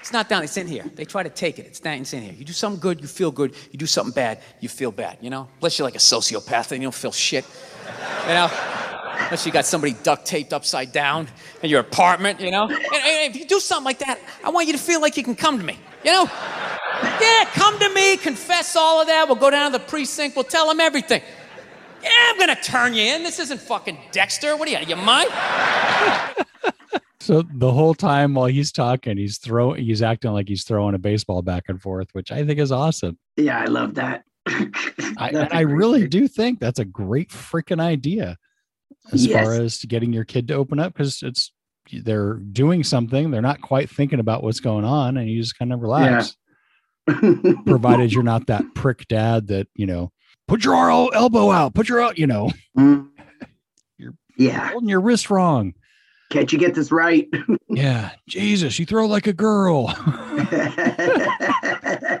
It's 0.00 0.12
not 0.12 0.28
down. 0.28 0.42
It's 0.42 0.56
in 0.56 0.66
here. 0.66 0.84
They 0.94 1.04
try 1.04 1.22
to 1.22 1.30
take 1.30 1.58
it. 1.58 1.66
It's 1.66 1.84
not. 1.84 1.96
It's 1.96 2.12
in 2.12 2.22
here. 2.22 2.32
You 2.32 2.44
do 2.44 2.52
something 2.52 2.80
good, 2.80 3.00
you 3.00 3.06
feel 3.06 3.30
good. 3.30 3.54
You 3.70 3.78
do 3.78 3.86
something 3.86 4.12
bad, 4.12 4.40
you 4.60 4.68
feel 4.68 4.90
bad. 4.90 5.18
You 5.20 5.30
know, 5.30 5.48
unless 5.58 5.78
you're 5.78 5.86
like 5.86 5.94
a 5.94 5.98
sociopath 5.98 6.72
and 6.72 6.82
you 6.82 6.86
don't 6.86 6.94
feel 6.94 7.12
shit. 7.12 7.44
You 8.22 8.34
know, 8.34 8.50
unless 9.18 9.46
you 9.46 9.52
got 9.52 9.64
somebody 9.64 9.94
duct 10.02 10.26
taped 10.26 10.52
upside 10.52 10.92
down 10.92 11.28
in 11.62 11.70
your 11.70 11.80
apartment. 11.80 12.40
You 12.40 12.50
know, 12.50 12.68
and, 12.68 12.72
and 12.72 13.34
if 13.34 13.36
you 13.36 13.46
do 13.46 13.60
something 13.60 13.84
like 13.84 14.00
that, 14.00 14.18
I 14.44 14.50
want 14.50 14.66
you 14.66 14.72
to 14.72 14.78
feel 14.78 15.00
like 15.00 15.16
you 15.16 15.22
can 15.22 15.36
come 15.36 15.58
to 15.58 15.64
me. 15.64 15.78
You 16.04 16.12
know, 16.12 16.30
yeah, 17.02 17.44
come 17.52 17.78
to 17.78 17.88
me, 17.94 18.16
confess 18.16 18.76
all 18.76 19.00
of 19.00 19.06
that. 19.06 19.26
We'll 19.26 19.36
go 19.36 19.50
down 19.50 19.70
to 19.72 19.78
the 19.78 19.84
precinct. 19.84 20.36
We'll 20.36 20.44
tell 20.44 20.68
them 20.68 20.80
everything. 20.80 21.22
Yeah, 22.02 22.10
I'm 22.30 22.38
gonna 22.38 22.56
turn 22.56 22.94
you 22.94 23.02
in. 23.02 23.22
This 23.22 23.38
isn't 23.38 23.60
fucking 23.60 23.98
Dexter. 24.10 24.56
What 24.56 24.68
are 24.68 24.70
you? 24.70 24.76
out 24.76 24.82
of 24.82 24.88
your 24.88 24.98
mind? 24.98 25.28
So 27.20 27.42
the 27.42 27.70
whole 27.70 27.94
time 27.94 28.34
while 28.34 28.46
he's 28.46 28.72
talking, 28.72 29.16
he's 29.16 29.38
throwing, 29.38 29.84
he's 29.84 30.02
acting 30.02 30.32
like 30.32 30.48
he's 30.48 30.64
throwing 30.64 30.96
a 30.96 30.98
baseball 30.98 31.40
back 31.40 31.64
and 31.68 31.80
forth, 31.80 32.08
which 32.14 32.32
I 32.32 32.44
think 32.44 32.58
is 32.58 32.72
awesome. 32.72 33.16
Yeah, 33.36 33.60
I 33.60 33.66
love 33.66 33.94
that. 33.94 34.24
I, 34.48 35.30
That's 35.30 35.36
and 35.36 35.36
a 35.36 35.54
I 35.54 35.62
great 35.62 35.76
really 35.76 36.08
do 36.08 36.26
think 36.26 36.58
that's 36.58 36.80
a 36.80 36.84
great 36.84 37.30
freaking 37.30 37.80
idea 37.80 38.38
as 39.12 39.28
far 39.28 39.52
as 39.54 39.84
getting 39.84 40.12
your 40.12 40.24
kid 40.24 40.48
to 40.48 40.54
open 40.54 40.80
up 40.80 40.94
because 40.94 41.22
it's 41.22 41.52
they're 41.92 42.34
doing 42.34 42.82
something, 42.82 43.30
they're 43.30 43.40
not 43.40 43.60
quite 43.60 43.88
thinking 43.88 44.18
about 44.18 44.42
what's 44.42 44.60
going 44.60 44.84
on, 44.84 45.16
and 45.16 45.30
you 45.30 45.40
just 45.40 45.56
kind 45.56 45.72
of 45.72 45.80
relax. 45.80 46.36
Provided 47.06 48.12
you're 48.12 48.22
not 48.22 48.46
that 48.46 48.64
prick 48.74 49.06
dad 49.08 49.48
that 49.48 49.66
you 49.74 49.86
know, 49.86 50.12
put 50.48 50.64
your 50.64 50.76
elbow 51.14 51.50
out, 51.50 51.74
put 51.74 51.88
your 51.88 52.00
out 52.00 52.18
you 52.18 52.26
know, 52.26 52.50
Mm. 52.76 53.08
You're- 53.98 54.14
yeah. 54.36 54.70
holding 54.70 54.88
your 54.88 55.00
wrist 55.00 55.30
wrong. 55.30 55.74
Can't 56.30 56.50
you 56.52 56.58
get 56.58 56.74
this 56.74 56.90
right? 56.92 57.28
Yeah, 57.68 58.10
Jesus, 58.28 58.78
you 58.78 58.84
throw 58.86 59.06
like 59.06 59.26
a 59.26 59.32
girl, 59.32 59.88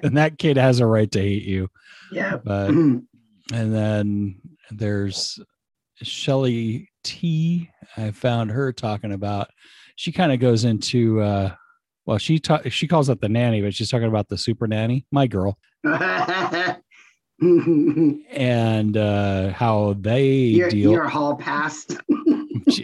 and 0.02 0.16
that 0.16 0.36
kid 0.38 0.56
has 0.56 0.80
a 0.80 0.86
right 0.86 1.10
to 1.12 1.20
hate 1.20 1.44
you. 1.44 1.68
yeah. 2.10 2.36
But 2.42 2.70
Mm. 2.70 3.04
and 3.52 3.74
then 3.74 4.36
there's 4.70 5.38
Shelly 6.02 6.88
T. 7.04 7.68
I 7.96 8.10
found 8.12 8.50
her 8.50 8.72
talking 8.72 9.12
about. 9.12 9.48
She 9.96 10.10
kind 10.12 10.32
of 10.32 10.40
goes 10.40 10.64
into. 10.64 11.20
uh 11.20 11.54
Well, 12.06 12.18
she 12.18 12.38
ta- 12.38 12.62
she 12.68 12.88
calls 12.88 13.08
it 13.08 13.20
the 13.20 13.28
nanny, 13.28 13.62
but 13.62 13.74
she's 13.74 13.90
talking 13.90 14.08
about 14.08 14.28
the 14.28 14.36
super 14.38 14.66
nanny. 14.66 15.06
My 15.10 15.26
girl. 15.26 15.58
and 18.32 18.96
uh, 18.96 19.52
how 19.52 19.96
they 19.98 20.28
your, 20.28 20.70
deal. 20.70 20.90
your 20.92 21.08
hall 21.08 21.36
pass. 21.36 21.86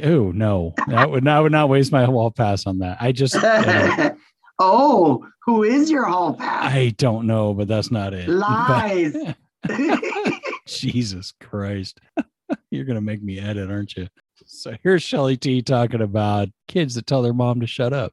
oh 0.02 0.32
no, 0.32 0.74
that 0.88 1.10
would 1.10 1.26
I 1.26 1.40
would 1.40 1.52
not 1.52 1.68
waste 1.68 1.92
my 1.92 2.04
hall 2.04 2.30
pass 2.30 2.66
on 2.66 2.78
that. 2.78 2.98
I 3.00 3.12
just 3.12 3.36
oh, 4.58 5.26
who 5.44 5.62
is 5.62 5.90
your 5.90 6.04
hall 6.04 6.34
pass? 6.34 6.72
I 6.72 6.94
don't 6.96 7.26
know, 7.26 7.54
but 7.54 7.68
that's 7.68 7.90
not 7.90 8.14
it. 8.14 8.28
Lies. 8.28 9.16
Jesus 10.66 11.32
Christ. 11.40 12.00
You're 12.70 12.84
going 12.84 12.96
to 12.96 13.00
make 13.00 13.22
me 13.22 13.38
edit, 13.38 13.70
aren't 13.70 13.96
you? 13.96 14.08
So 14.46 14.74
here's 14.82 15.02
Shelly 15.02 15.36
T 15.36 15.62
talking 15.62 16.00
about 16.00 16.48
kids 16.66 16.94
that 16.94 17.06
tell 17.06 17.22
their 17.22 17.32
mom 17.32 17.60
to 17.60 17.66
shut 17.66 17.92
up. 17.92 18.12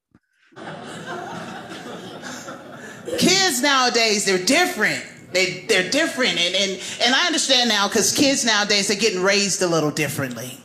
kids 3.18 3.55
nowadays 3.66 4.24
they're 4.26 4.38
different 4.46 5.04
they, 5.34 5.66
they're 5.68 5.90
different 5.90 6.38
and, 6.38 6.56
and, 6.56 6.72
and 7.04 7.14
i 7.16 7.26
understand 7.26 7.68
now 7.68 7.88
because 7.90 8.16
kids 8.16 8.46
nowadays 8.46 8.90
are 8.90 8.96
getting 8.96 9.22
raised 9.22 9.62
a 9.62 9.68
little 9.68 9.92
differently 9.92 10.58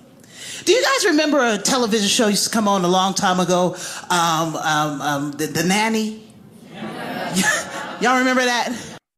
do 0.64 0.73
you 0.73 0.83
guys 0.83 1.07
remember 1.07 1.38
a 1.45 1.59
television 1.59 2.07
show 2.07 2.28
used 2.28 2.45
to 2.45 2.50
come 2.50 2.69
on 2.69 2.85
a 2.85 2.88
long 2.88 3.14
time 3.14 3.40
ago 3.40 3.75
um, 4.11 4.54
um, 4.57 5.00
um, 5.00 5.30
the, 5.33 5.47
the 5.47 5.64
nanny 5.64 6.33
y'all 8.00 8.19
remember 8.19 8.45
that 8.45 8.73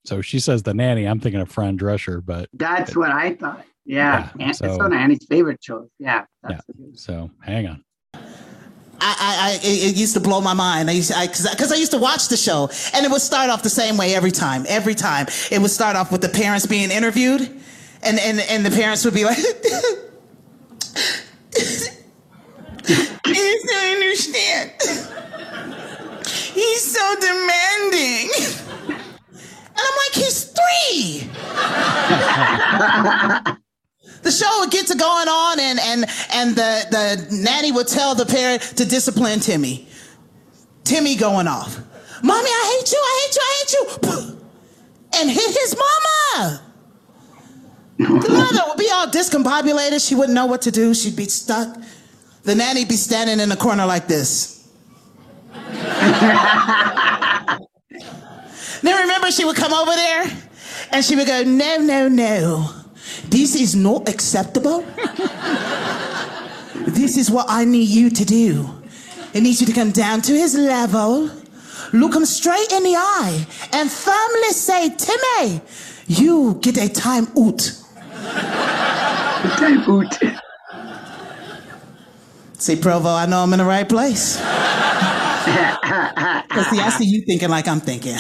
So 0.04 0.20
she 0.22 0.40
says 0.40 0.62
the 0.64 0.74
nanny. 0.74 1.04
I'm 1.06 1.20
thinking 1.20 1.40
of 1.40 1.48
Fran 1.50 1.78
Drescher, 1.78 2.24
but 2.24 2.48
That's 2.52 2.96
what 2.96 3.10
I 3.12 3.34
thought. 3.34 3.64
Yeah, 3.84 4.30
Yeah, 4.38 4.46
An- 4.48 4.54
so- 4.54 4.64
it's 4.66 4.78
one 4.78 4.92
of 4.92 4.98
Annie's 4.98 5.24
favorite 5.28 5.62
shows. 5.62 5.88
Yeah, 6.00 6.24
that's 6.42 6.64
a 6.68 6.96
so 6.96 7.30
hang 7.40 7.68
on. 7.68 7.84
I, 9.02 9.50
I, 9.50 9.58
it, 9.62 9.96
used 9.96 10.14
to 10.14 10.20
blow 10.20 10.40
my 10.40 10.54
mind. 10.54 10.88
I 10.88 10.92
used, 10.92 11.12
I, 11.12 11.26
cause, 11.26 11.46
I- 11.46 11.54
cause 11.56 11.72
I 11.72 11.76
used 11.76 11.90
to 11.92 11.98
watch 11.98 12.28
the 12.28 12.36
show 12.36 12.70
and 12.94 13.04
it 13.04 13.10
would 13.10 13.20
start 13.20 13.50
off 13.50 13.62
the 13.62 13.70
same 13.70 13.96
way 13.96 14.14
every 14.14 14.30
time, 14.30 14.64
every 14.68 14.94
time. 14.94 15.26
It 15.50 15.60
would 15.60 15.70
start 15.70 15.96
off 15.96 16.12
with 16.12 16.20
the 16.20 16.28
parents 16.28 16.66
being 16.66 16.90
interviewed 16.90 17.40
and, 18.02 18.18
and, 18.18 18.40
and 18.40 18.64
the 18.64 18.70
parents 18.70 19.04
would 19.04 19.14
be 19.14 19.24
like, 19.24 19.38
I 23.24 23.58
don't 23.66 24.02
understand. 24.02 24.72
He's 26.54 26.82
so 26.96 27.14
demanding. 27.20 28.30
And 29.68 29.78
I'm 29.78 29.96
like, 29.96 30.14
he's 30.14 30.44
three. 30.44 31.30
show 34.32 34.60
would 34.60 34.70
get 34.70 34.86
to 34.88 34.96
going 34.96 35.28
on 35.28 35.60
and 35.60 35.78
and 35.80 36.04
and 36.32 36.56
the 36.56 36.86
the 36.90 37.26
nanny 37.36 37.72
would 37.72 37.88
tell 37.88 38.14
the 38.14 38.26
parent 38.26 38.62
to 38.76 38.84
discipline 38.84 39.40
Timmy. 39.40 39.86
Timmy 40.84 41.14
going 41.14 41.46
off. 41.46 41.78
Mommy, 42.22 42.48
I 42.48 42.78
hate 42.78 42.92
you, 42.92 42.98
I 42.98 43.20
hate 43.20 43.34
you, 43.34 43.42
I 43.42 43.54
hate 43.58 43.72
you. 43.72 43.88
And 45.14 45.30
hit 45.30 45.54
his 45.58 45.76
mama. 45.76 46.62
The 47.98 48.30
mother 48.30 48.60
would 48.66 48.78
be 48.78 48.88
all 48.90 49.06
discombobulated. 49.08 50.00
She 50.04 50.14
wouldn't 50.14 50.34
know 50.34 50.46
what 50.46 50.62
to 50.62 50.70
do. 50.70 50.94
She'd 50.94 51.16
be 51.16 51.26
stuck. 51.26 51.76
The 52.44 52.54
nanny 52.54 52.86
be 52.86 52.96
standing 52.96 53.38
in 53.38 53.50
the 53.50 53.56
corner 53.56 53.84
like 53.84 54.08
this. 54.08 54.66
Then 58.82 59.00
remember 59.02 59.30
she 59.30 59.44
would 59.44 59.56
come 59.56 59.72
over 59.72 59.94
there 59.94 60.24
and 60.90 61.04
she 61.04 61.16
would 61.16 61.26
go, 61.26 61.42
no, 61.44 61.78
no, 61.78 62.08
no. 62.08 62.68
This 63.28 63.54
is 63.54 63.74
not 63.74 64.08
acceptable. 64.08 64.80
this 66.86 67.16
is 67.16 67.30
what 67.30 67.46
I 67.48 67.64
need 67.64 67.88
you 67.88 68.10
to 68.10 68.24
do. 68.24 68.68
I 69.34 69.40
need 69.40 69.60
you 69.60 69.66
to 69.66 69.72
come 69.72 69.90
down 69.92 70.20
to 70.22 70.32
his 70.32 70.54
level, 70.54 71.30
look 71.92 72.14
him 72.14 72.26
straight 72.26 72.70
in 72.70 72.82
the 72.82 72.94
eye, 72.96 73.46
and 73.72 73.90
firmly 73.90 74.50
say, 74.50 74.90
Timmy, 74.94 75.62
you 76.06 76.58
get 76.60 76.76
a 76.76 76.88
time 76.88 77.28
out. 77.38 77.82
Time 79.56 79.84
boot. 79.84 80.18
See, 82.58 82.76
Provo, 82.76 83.08
I 83.08 83.26
know 83.26 83.42
I'm 83.42 83.52
in 83.52 83.58
the 83.58 83.64
right 83.64 83.88
place. 83.88 84.40
Because, 85.42 86.70
see, 86.70 86.78
I 86.80 86.90
see 86.90 87.04
you 87.06 87.22
thinking 87.22 87.48
like 87.48 87.66
I'm 87.66 87.80
thinking. 87.80 88.16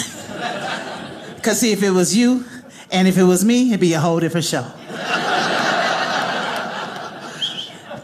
Because, 1.36 1.60
see, 1.60 1.72
if 1.72 1.82
it 1.82 1.90
was 1.90 2.16
you 2.16 2.44
and 2.90 3.06
if 3.06 3.16
it 3.16 3.22
was 3.22 3.44
me, 3.44 3.68
it'd 3.68 3.80
be 3.80 3.92
a 3.92 4.00
whole 4.00 4.18
different 4.20 4.46
show. 4.46 4.66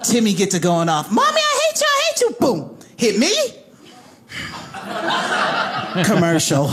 Timmy 0.09 0.33
get 0.33 0.51
to 0.53 0.59
going 0.59 0.89
off. 0.89 1.13
Mommy, 1.13 1.41
I 1.41 1.71
hate 1.71 1.81
you, 1.81 1.87
I 1.87 2.03
hate 2.07 2.21
you. 2.21 2.31
Boom. 2.41 2.79
Hit 2.97 3.19
me. 3.19 3.35
Commercial. 6.05 6.71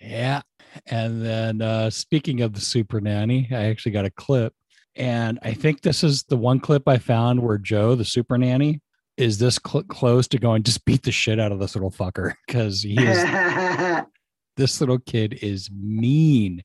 Yeah. 0.00 0.42
And 0.86 1.24
then 1.24 1.60
uh, 1.60 1.90
speaking 1.90 2.40
of 2.40 2.52
the 2.52 2.60
super 2.60 3.00
nanny, 3.00 3.48
I 3.50 3.64
actually 3.64 3.92
got 3.92 4.04
a 4.04 4.10
clip. 4.10 4.54
And 4.94 5.38
I 5.42 5.54
think 5.54 5.82
this 5.82 6.02
is 6.02 6.22
the 6.24 6.36
one 6.36 6.60
clip 6.60 6.88
I 6.88 6.98
found 6.98 7.42
where 7.42 7.58
Jo, 7.58 7.94
the 7.94 8.04
super 8.04 8.38
nanny, 8.38 8.80
is 9.16 9.38
this 9.38 9.58
cl- 9.66 9.84
close 9.84 10.28
to 10.28 10.38
going, 10.38 10.62
just 10.62 10.84
beat 10.84 11.02
the 11.02 11.12
shit 11.12 11.40
out 11.40 11.52
of 11.52 11.58
this 11.58 11.74
little 11.74 11.90
fucker 11.90 12.34
because 12.46 12.82
he 12.82 12.96
is 12.96 14.04
this 14.56 14.80
little 14.80 14.98
kid 14.98 15.38
is 15.42 15.68
mean 15.70 16.62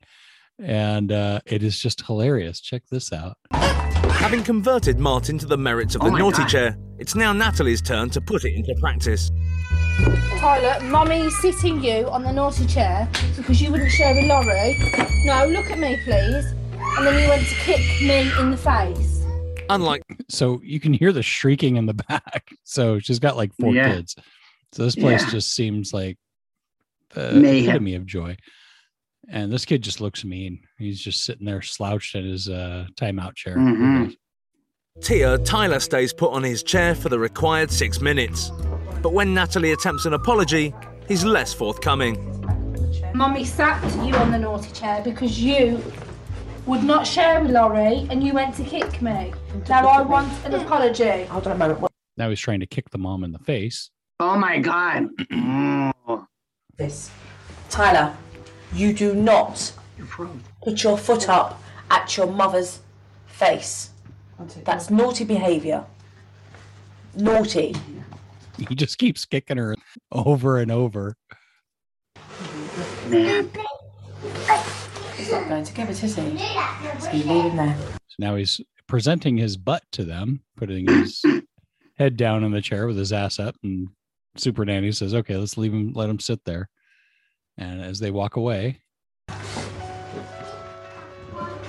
and 0.60 1.12
uh, 1.12 1.40
it 1.46 1.64
is 1.64 1.80
just 1.80 2.06
hilarious 2.06 2.60
check 2.62 2.84
this 2.92 3.12
out 3.12 3.38
Having 3.52 4.44
converted 4.44 5.00
Martin 5.00 5.38
to 5.40 5.46
the 5.46 5.58
merits 5.58 5.96
of 5.96 6.02
the 6.02 6.08
Oh 6.08 6.16
naughty 6.16 6.38
God. 6.44 6.48
chair, 6.50 6.78
it's 6.98 7.14
now 7.16 7.34
Natalie's 7.34 7.82
turn 7.82 8.10
to 8.12 8.22
put 8.22 8.46
it 8.46 8.54
into 8.56 8.74
practice. 8.80 9.30
Tyler, 10.38 10.80
Mummy's 10.86 11.36
sitting 11.42 11.84
you 11.84 12.08
on 12.10 12.24
the 12.24 12.32
naughty 12.32 12.66
chair 12.66 13.10
because 13.36 13.62
you 13.62 13.70
wouldn't 13.72 13.92
share 13.92 14.14
with 14.16 14.26
Laurie. 14.26 14.78
No, 15.26 15.46
look 15.48 15.70
at 15.70 15.78
me, 15.78 16.00
please. 16.06 16.46
And 16.98 17.06
then 17.08 17.22
you 17.22 17.28
went 17.28 17.46
to 17.48 17.56
kick 17.56 17.80
me 18.02 18.32
in 18.40 18.52
the 18.52 18.58
face. 18.58 19.26
Unlike 19.70 20.04
so 20.30 20.62
you 20.64 20.80
can 20.80 20.94
hear 20.94 21.12
the 21.12 21.24
shrieking 21.24 21.76
in 21.76 21.86
the 21.86 21.94
back 22.10 22.50
so 22.64 23.00
she's 23.00 23.20
got 23.20 23.36
like 23.36 23.52
four 23.60 23.74
Yeah. 23.74 23.96
kids 23.96 24.16
so 24.72 24.84
this 24.86 24.96
place 24.96 25.22
Yeah. 25.24 25.30
just 25.32 25.54
seems 25.54 25.94
like 25.94 26.18
the 27.14 27.32
Mayhem. 27.34 27.70
epitome 27.70 27.96
of 27.96 28.06
joy 28.06 28.36
and 29.30 29.52
this 29.52 29.66
kid 29.66 29.82
just 29.82 30.02
looks 30.02 30.24
mean 30.24 30.60
he's 30.78 31.02
just 31.02 31.24
sitting 31.24 31.46
there 31.46 31.62
slouched 31.62 32.16
in 32.16 32.26
his 32.26 32.50
uh 32.50 32.86
timeout 32.96 33.36
chair 33.36 33.58
Mm-hmm. 33.58 34.12
Tia, 35.02 35.40
Tyler 35.40 35.80
stays 35.80 36.14
put 36.14 36.32
on 36.32 36.44
his 36.44 36.62
chair 36.62 36.94
for 36.94 37.10
the 37.10 37.18
required 37.18 37.72
six 37.72 38.00
minutes. 38.00 38.52
But 39.02 39.12
when 39.12 39.34
Natalie 39.34 39.72
attempts 39.72 40.06
an 40.06 40.14
apology, 40.14 40.72
he's 41.08 41.26
less 41.26 41.52
forthcoming. 41.52 42.16
Mummy 43.16 43.44
sacked 43.44 43.96
you 44.06 44.14
on 44.14 44.32
the 44.32 44.38
naughty 44.38 44.72
chair 44.72 45.02
because 45.04 45.42
you 45.42 45.84
would 46.68 46.84
not 46.84 47.08
share 47.08 47.42
with 47.42 47.50
Laurie 47.50 48.06
and 48.12 48.24
you 48.24 48.34
went 48.34 48.54
to 48.58 48.64
kick 48.64 49.02
me. 49.02 49.34
Now 49.68 49.88
I 49.88 50.04
want 50.04 50.32
an 50.46 50.54
apology. 50.54 51.24
Hold 51.24 51.48
on 51.48 51.54
a 51.54 51.58
moment. 51.58 51.80
What 51.80 51.92
now 52.16 52.30
he's 52.30 52.40
trying 52.40 52.60
to 52.60 52.68
kick 52.68 52.92
the 52.92 53.00
mom 53.00 53.24
in 53.24 53.32
the 53.32 53.40
face 53.40 53.90
oh 54.24 54.38
my 54.38 54.60
god. 54.60 55.10
This? 56.76 57.12
Tyler, 57.70 58.18
you 58.74 58.94
do 58.94 59.14
not 59.14 59.74
put 60.62 60.84
your 60.84 60.98
foot 60.98 61.30
up 61.30 61.62
at 61.90 62.16
your 62.18 62.28
mother's 62.28 62.80
face. 63.26 63.92
That's 64.64 64.90
naughty 64.90 65.24
behaviour. 65.24 65.86
Naughty. 67.16 67.76
he 68.58 68.76
just 68.76 68.98
keeps 68.98 69.26
kicking 69.26 69.58
her 69.58 69.76
over 70.12 70.58
and 70.58 70.72
over 70.72 71.16
Man. 73.08 73.50
He's 75.18 75.32
not 75.32 75.48
going 75.50 75.64
to 75.64 75.74
give 75.74 75.90
it, 75.90 76.04
is 76.04 76.16
he? 76.16 76.38
So 77.00 77.12
you 77.12 77.24
leave 77.24 77.52
him 77.52 77.58
there. 77.58 77.78
So 78.08 78.16
now 78.18 78.36
he's 78.36 78.62
presenting 78.88 79.38
his 79.38 79.58
butt 79.58 79.84
to 79.92 80.04
them, 80.04 80.42
putting 80.58 80.88
his 80.88 81.24
head 81.98 82.18
down 82.18 82.44
in 82.44 82.52
the 82.52 82.62
chair 82.62 82.88
with 82.88 82.98
his 82.98 83.12
ass 83.12 83.40
up, 83.40 83.56
and 83.64 83.90
Super 84.38 84.66
Nanny 84.66 84.92
says, 84.92 85.14
"Okay, 85.14 85.36
let's 85.36 85.58
leave 85.58 85.74
him, 85.74 85.94
let 85.94 86.10
him 86.10 86.20
sit 86.20 86.46
there." 86.46 86.70
And 87.58 87.82
as 87.82 88.00
they 88.00 88.12
walk 88.12 88.36
away, 88.36 88.80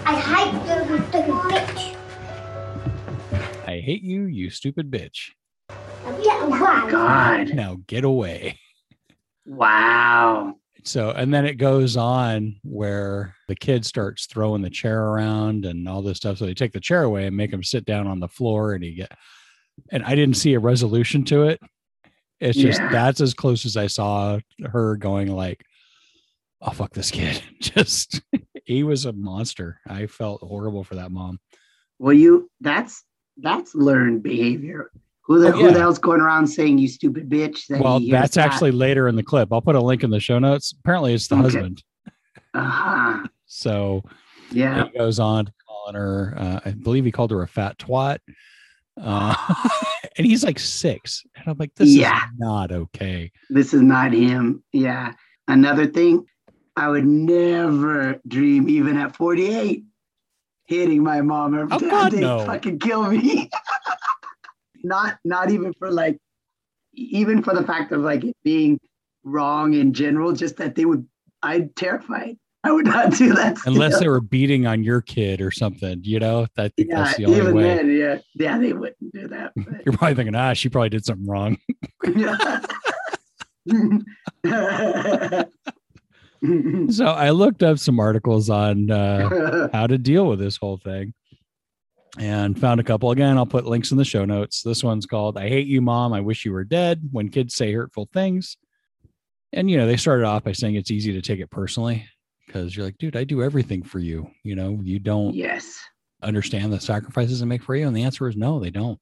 I 0.06 0.16
hate 0.16 0.52
you, 0.52 0.74
you 0.86 0.90
stupid 1.00 1.26
bitch. 1.32 1.96
"I 3.66 3.80
hate 3.80 4.02
you, 4.02 4.22
you 4.24 4.50
stupid 4.50 4.90
bitch! 4.90 5.30
Get 6.22 6.42
away. 6.42 6.58
Oh 6.62 6.88
God. 6.90 7.54
Now 7.54 7.78
get 7.86 8.04
away." 8.04 8.58
Wow. 9.46 10.56
So, 10.84 11.10
and 11.10 11.32
then 11.32 11.46
it 11.46 11.54
goes 11.54 11.96
on 11.96 12.56
where 12.62 13.34
the 13.48 13.54
kid 13.54 13.86
starts 13.86 14.26
throwing 14.26 14.60
the 14.62 14.68
chair 14.70 15.02
around 15.02 15.64
and 15.64 15.88
all 15.88 16.02
this 16.02 16.18
stuff. 16.18 16.36
So 16.38 16.44
they 16.46 16.52
take 16.54 16.72
the 16.72 16.80
chair 16.80 17.02
away 17.04 17.26
and 17.26 17.36
make 17.36 17.50
him 17.52 17.62
sit 17.62 17.86
down 17.86 18.06
on 18.06 18.20
the 18.20 18.28
floor, 18.28 18.74
and 18.74 18.84
he 18.84 18.94
get. 18.94 19.12
And 19.90 20.04
I 20.04 20.14
didn't 20.14 20.36
see 20.36 20.54
a 20.54 20.60
resolution 20.60 21.24
to 21.24 21.44
it. 21.44 21.60
It's 22.40 22.58
just 22.58 22.80
Yeah. 22.80 22.90
that's 22.90 23.20
as 23.20 23.32
close 23.34 23.64
as 23.64 23.76
I 23.76 23.86
saw 23.86 24.38
her 24.66 24.96
going 24.96 25.28
like, 25.34 25.64
"Oh 26.60 26.70
fuck 26.70 26.92
this 26.92 27.10
kid!" 27.10 27.42
Just 27.60 28.20
he 28.64 28.82
was 28.82 29.04
a 29.04 29.12
monster. 29.12 29.80
I 29.88 30.06
felt 30.06 30.40
horrible 30.42 30.84
for 30.84 30.94
that 30.96 31.10
mom. 31.10 31.38
Well, 31.98 32.12
you 32.14 32.50
that's 32.60 33.02
that's 33.38 33.74
learned 33.74 34.22
behavior. 34.22 34.90
Who 35.26 35.40
the 35.40 35.48
Oh, 35.48 35.52
who 35.52 35.72
the 35.72 35.78
hell's 35.80 35.98
going 35.98 36.20
around 36.20 36.46
saying 36.46 36.78
you 36.78 36.86
stupid 36.88 37.28
bitch? 37.30 37.66
that 37.68 37.80
Well, 37.80 37.98
that's 38.00 38.34
that? 38.34 38.46
actually 38.46 38.72
later 38.72 39.08
in 39.08 39.16
the 39.16 39.22
clip. 39.22 39.52
I'll 39.52 39.62
put 39.62 39.74
a 39.74 39.80
link 39.80 40.04
in 40.04 40.10
the 40.10 40.20
show 40.20 40.38
notes. 40.38 40.74
Apparently, 40.78 41.14
it's 41.14 41.28
the 41.28 41.36
Okay. 41.36 41.42
husband. 41.44 41.82
Uh-huh. 42.52 43.26
So 43.46 44.02
Yeah. 44.52 44.84
he 44.92 44.98
goes 44.98 45.18
on 45.18 45.46
to 45.46 45.52
calling 45.66 45.94
her. 45.94 46.34
Uh, 46.36 46.60
I 46.66 46.70
believe 46.72 47.04
he 47.04 47.10
called 47.12 47.30
her 47.30 47.42
a 47.42 47.48
fat 47.48 47.78
twat. 47.78 48.18
Uh, 49.00 49.34
and 50.18 50.26
he's 50.26 50.44
like 50.44 50.58
six, 50.58 51.24
and 51.34 51.48
I'm 51.48 51.56
like, 51.58 51.74
this 51.74 51.88
Yeah. 51.88 52.16
is 52.18 52.22
not 52.38 52.70
okay. 52.70 53.32
This 53.50 53.72
is 53.74 53.80
not 53.82 54.12
him. 54.12 54.62
Yeah. 54.72 55.14
Another 55.48 55.86
thing, 55.86 56.26
I 56.76 56.88
would 56.88 57.06
never 57.06 58.20
dream, 58.26 58.68
even 58.68 58.96
at 58.96 59.14
48, 59.16 59.84
hitting 60.66 61.02
my 61.02 61.20
mom 61.22 61.54
or 61.54 61.68
Oh. 61.70 61.78
God, 61.78 62.12
They'd 62.12 62.20
no. 62.20 62.44
fucking 62.44 62.78
kill 62.80 63.04
me. 63.10 63.48
not 64.82 65.18
not 65.24 65.50
even 65.50 65.72
for 65.74 65.90
like 65.90 66.18
even 66.92 67.42
for 67.42 67.54
the 67.54 67.64
fact 67.64 67.90
of 67.92 68.02
like 68.02 68.24
it 68.24 68.36
being 68.44 68.78
wrong 69.24 69.74
in 69.74 69.92
general, 69.94 70.32
just 70.32 70.56
that 70.58 70.74
they 70.74 70.84
would 70.84 71.06
I'd 71.42 71.74
terrified. 71.76 72.36
I 72.64 72.72
would 72.72 72.86
not 72.86 73.12
do 73.12 73.34
that. 73.34 73.58
Unless 73.66 73.92
still. 73.96 74.00
they 74.00 74.08
were 74.08 74.22
beating 74.22 74.66
on 74.66 74.82
your 74.82 75.02
kid 75.02 75.42
or 75.42 75.50
something, 75.50 76.00
you 76.02 76.18
know. 76.18 76.46
I 76.56 76.68
think 76.68 76.88
yeah, 76.88 77.04
that's 77.04 77.16
the 77.18 77.26
only 77.26 77.38
even 77.38 77.54
way. 77.54 77.62
then, 77.62 77.90
yeah, 77.94 78.18
yeah, 78.34 78.58
they 78.58 78.72
wouldn't 78.72 79.12
do 79.12 79.28
that. 79.28 79.52
But, 79.56 79.82
You're 79.84 79.94
probably 79.96 80.14
thinking, 80.14 80.34
ah, 80.34 80.54
she 80.54 80.70
probably 80.70 80.88
did 80.88 81.04
something 81.04 81.26
wrong. 81.26 81.58
so 86.90 87.06
I 87.06 87.30
looked 87.30 87.62
up 87.62 87.78
some 87.78 87.98
articles 88.00 88.50
on 88.50 88.90
uh, 88.90 89.68
how 89.72 89.86
to 89.86 89.98
deal 89.98 90.26
with 90.26 90.38
this 90.38 90.56
whole 90.56 90.78
thing 90.78 91.14
and 92.18 92.58
found 92.58 92.80
a 92.80 92.84
couple. 92.84 93.10
Again, 93.10 93.36
I'll 93.36 93.46
put 93.46 93.66
links 93.66 93.90
in 93.90 93.96
the 93.96 94.04
show 94.04 94.24
notes. 94.24 94.62
This 94.62 94.84
one's 94.84 95.06
called 95.06 95.36
I 95.36 95.48
Hate 95.48 95.66
You, 95.66 95.80
Mom. 95.80 96.12
I 96.12 96.20
Wish 96.20 96.44
You 96.44 96.52
Were 96.52 96.64
Dead 96.64 97.08
When 97.12 97.28
Kids 97.28 97.54
Say 97.54 97.72
Hurtful 97.72 98.08
Things. 98.12 98.56
And, 99.52 99.70
you 99.70 99.76
know, 99.76 99.86
they 99.86 99.96
started 99.96 100.24
off 100.24 100.44
by 100.44 100.52
saying 100.52 100.74
it's 100.74 100.90
easy 100.90 101.12
to 101.12 101.22
take 101.22 101.40
it 101.40 101.50
personally 101.50 102.06
because 102.46 102.76
you're 102.76 102.84
like, 102.84 102.98
dude, 102.98 103.16
I 103.16 103.24
do 103.24 103.42
everything 103.42 103.82
for 103.82 104.00
you. 104.00 104.30
You 104.42 104.56
know, 104.56 104.80
you 104.82 104.98
don't 104.98 105.34
yes. 105.34 105.78
understand 106.22 106.72
the 106.72 106.80
sacrifices 106.80 107.40
I 107.40 107.46
make 107.46 107.62
for 107.62 107.76
you. 107.76 107.86
And 107.86 107.96
the 107.96 108.02
answer 108.02 108.28
is 108.28 108.36
no, 108.36 108.58
they 108.58 108.70
don't. 108.70 108.98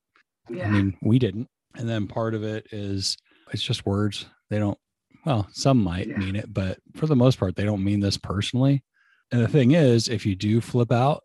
Yeah. 0.51 0.67
I 0.67 0.71
mean, 0.71 0.97
we 1.03 1.19
didn't. 1.19 1.49
And 1.77 1.89
then 1.89 2.07
part 2.07 2.35
of 2.35 2.45
it 2.45 2.67
is 2.71 3.17
it's 3.53 3.63
just 3.63 3.87
words. 3.87 4.27
They 4.51 4.59
don't, 4.59 4.79
well, 5.25 5.49
some 5.53 5.83
might 5.83 6.09
Yeah. 6.09 6.19
mean 6.19 6.37
it, 6.37 6.53
but 6.53 6.79
for 6.95 7.07
the 7.07 7.17
most 7.17 7.39
part, 7.39 7.57
they 7.57 7.65
don't 7.65 7.85
mean 7.85 8.01
this 8.01 8.17
personally. 8.17 8.83
And 9.31 9.41
the 9.41 9.49
thing 9.49 9.73
is, 9.73 10.09
if 10.09 10.27
you 10.27 10.35
do 10.35 10.61
flip 10.61 10.93
out, 10.93 11.25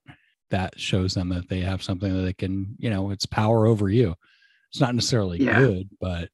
that 0.49 0.79
shows 0.79 1.13
them 1.13 1.29
that 1.29 1.49
they 1.49 1.59
have 1.59 1.83
something 1.83 2.13
that 2.15 2.21
they 2.21 2.33
can, 2.33 2.75
you 2.77 2.89
know, 2.89 3.09
it's 3.11 3.25
power 3.25 3.65
over 3.65 3.89
you. 3.89 4.15
It's 4.71 4.79
not 4.79 4.95
necessarily 4.95 5.39
Yeah. 5.39 5.59
good, 5.59 5.89
but 5.99 6.29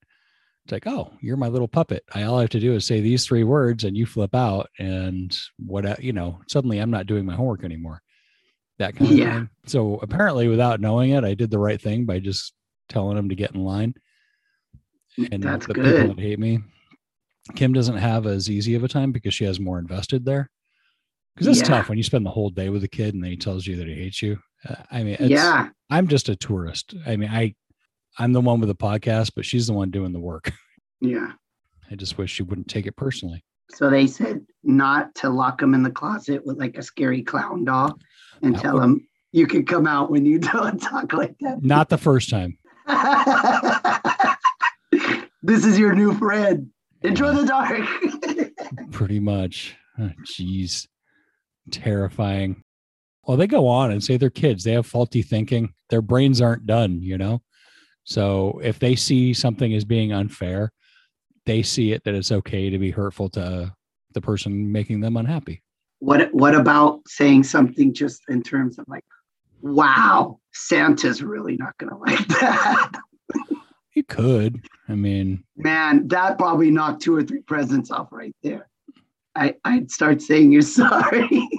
it's 0.65 0.71
like, 0.71 0.85
oh, 0.87 1.11
you're 1.19 1.35
my 1.37 1.47
little 1.47 1.67
puppet. 1.67 2.03
I 2.13 2.23
all 2.23 2.37
I 2.37 2.41
have 2.41 2.49
to 2.51 2.59
do 2.59 2.73
is 2.73 2.85
say 2.85 3.01
these 3.01 3.25
three 3.25 3.43
words 3.43 3.83
and 3.83 3.97
you 3.97 4.05
flip 4.05 4.35
out 4.35 4.69
and 4.77 5.35
what 5.57 6.01
you 6.03 6.13
know, 6.13 6.41
suddenly 6.47 6.77
I'm 6.79 6.91
not 6.91 7.07
doing 7.07 7.25
my 7.25 7.35
homework 7.35 7.63
anymore. 7.63 8.01
That 8.77 8.95
kind 8.95 9.11
of 9.11 9.17
Yeah. 9.17 9.33
thing. 9.39 9.49
So 9.65 9.95
apparently 10.01 10.47
without 10.47 10.79
knowing 10.79 11.11
it, 11.11 11.23
I 11.23 11.33
did 11.33 11.49
the 11.51 11.59
right 11.59 11.81
thing 11.81 12.05
by 12.05 12.19
just 12.19 12.53
telling 12.89 13.15
them 13.15 13.29
to 13.29 13.35
get 13.35 13.55
in 13.55 13.63
line. 13.63 13.95
And 15.31 15.43
That's 15.43 15.67
the 15.67 15.73
people 15.75 16.07
good. 16.07 16.17
that 16.17 16.19
hate 16.21 16.39
me, 16.39 16.59
Kim 17.55 17.73
doesn't 17.73 17.97
have 17.97 18.25
as 18.25 18.49
easy 18.49 18.75
of 18.75 18.83
a 18.83 18.87
time 18.87 19.11
because 19.11 19.33
she 19.33 19.45
has 19.45 19.59
more 19.59 19.79
invested 19.79 20.25
there. 20.25 20.49
Because 21.35 21.47
it's 21.47 21.59
Yeah. 21.67 21.77
tough 21.77 21.89
when 21.89 21.97
you 21.97 22.03
spend 22.03 22.25
the 22.25 22.29
whole 22.31 22.49
day 22.49 22.69
with 22.69 22.83
a 22.83 22.87
kid 22.87 23.13
and 23.13 23.23
then 23.23 23.31
he 23.31 23.37
tells 23.37 23.65
you 23.67 23.75
that 23.77 23.87
he 23.87 23.95
hates 23.95 24.21
you. 24.21 24.37
Uh, 24.67 24.75
I 24.91 25.03
mean, 25.03 25.17
Yeah. 25.19 25.69
I'm 25.89 26.07
just 26.07 26.29
a 26.29 26.35
tourist. 26.35 26.95
I 27.05 27.15
mean, 27.17 27.29
I, 27.29 27.55
I'm 28.17 28.33
the 28.33 28.41
one 28.41 28.59
with 28.59 28.69
the 28.69 28.75
podcast, 28.75 29.31
but 29.35 29.45
she's 29.45 29.67
the 29.67 29.73
one 29.73 29.89
doing 29.91 30.13
the 30.13 30.19
work. 30.19 30.51
Yeah. 31.01 31.33
I 31.91 31.95
just 31.95 32.17
wish 32.17 32.31
she 32.31 32.43
wouldn't 32.43 32.69
take 32.69 32.85
it 32.87 32.95
personally. 32.95 33.43
So 33.71 33.89
they 33.89 34.07
said 34.07 34.45
not 34.63 35.13
to 35.15 35.29
lock 35.29 35.61
him 35.61 35.73
in 35.73 35.83
the 35.83 35.91
closet 35.91 36.45
with 36.45 36.57
like 36.57 36.77
a 36.77 36.81
scary 36.81 37.23
clown 37.23 37.65
doll 37.65 37.99
and 38.41 38.55
That 38.55 38.61
tell 38.61 38.75
would- 38.75 38.83
him 38.83 39.07
you 39.33 39.45
can 39.45 39.65
come 39.65 39.85
out 39.85 40.09
when 40.11 40.25
you 40.25 40.39
don't 40.39 40.81
talk 40.81 41.11
like 41.11 41.35
that. 41.41 41.61
Not 41.61 41.89
the 41.89 41.97
first 41.97 42.29
time. 42.29 42.57
this 45.41 45.65
is 45.65 45.77
your 45.77 45.93
new 45.93 46.17
friend. 46.17 46.69
Enjoy 47.03 47.33
the 47.33 47.45
dark. 47.45 48.91
Pretty 48.91 49.19
much. 49.19 49.75
Oh, 49.99 50.11
Jeez. 50.25 50.87
Terrifying. 51.71 52.63
Well, 53.25 53.37
they 53.37 53.47
go 53.47 53.67
on 53.67 53.91
and 53.91 54.03
say 54.03 54.17
they're 54.17 54.29
kids. 54.29 54.63
They 54.63 54.73
have 54.73 54.85
faulty 54.85 55.21
thinking. 55.21 55.73
Their 55.89 56.01
brains 56.01 56.41
aren't 56.41 56.65
done, 56.65 57.01
you 57.01 57.17
know? 57.17 57.41
So 58.03 58.59
if 58.63 58.79
they 58.79 58.95
see 58.95 59.33
something 59.33 59.73
as 59.73 59.85
being 59.85 60.11
unfair, 60.11 60.71
they 61.45 61.61
see 61.63 61.93
it 61.93 62.03
that 62.03 62.15
it's 62.15 62.31
okay 62.31 62.69
to 62.69 62.77
be 62.77 62.91
hurtful 62.91 63.29
to 63.31 63.73
the 64.13 64.21
person 64.21 64.71
making 64.71 64.99
them 65.01 65.17
unhappy. 65.17 65.63
what 65.99 66.33
what 66.33 66.53
about 66.53 66.99
saying 67.07 67.43
something 67.43 67.93
just 67.93 68.21
in 68.27 68.43
terms 68.43 68.77
of 68.77 68.85
like, 68.87 69.05
wow, 69.61 70.39
Santa's 70.53 71.23
really 71.23 71.55
not 71.55 71.77
gonna 71.77 71.97
like 71.97 72.27
that. 72.27 72.91
You 73.95 74.03
could. 74.03 74.61
I 74.89 74.95
mean, 74.95 75.43
Man, 75.55 76.07
that 76.07 76.37
probably 76.37 76.71
knocked 76.71 77.01
two 77.03 77.15
or 77.15 77.23
three 77.23 77.41
presents 77.41 77.91
off 77.91 78.07
right 78.11 78.35
there. 78.41 78.67
I, 79.35 79.55
I'd 79.65 79.91
start 79.91 80.21
saying 80.21 80.51
you're 80.51 80.61
sorry. 80.61 81.49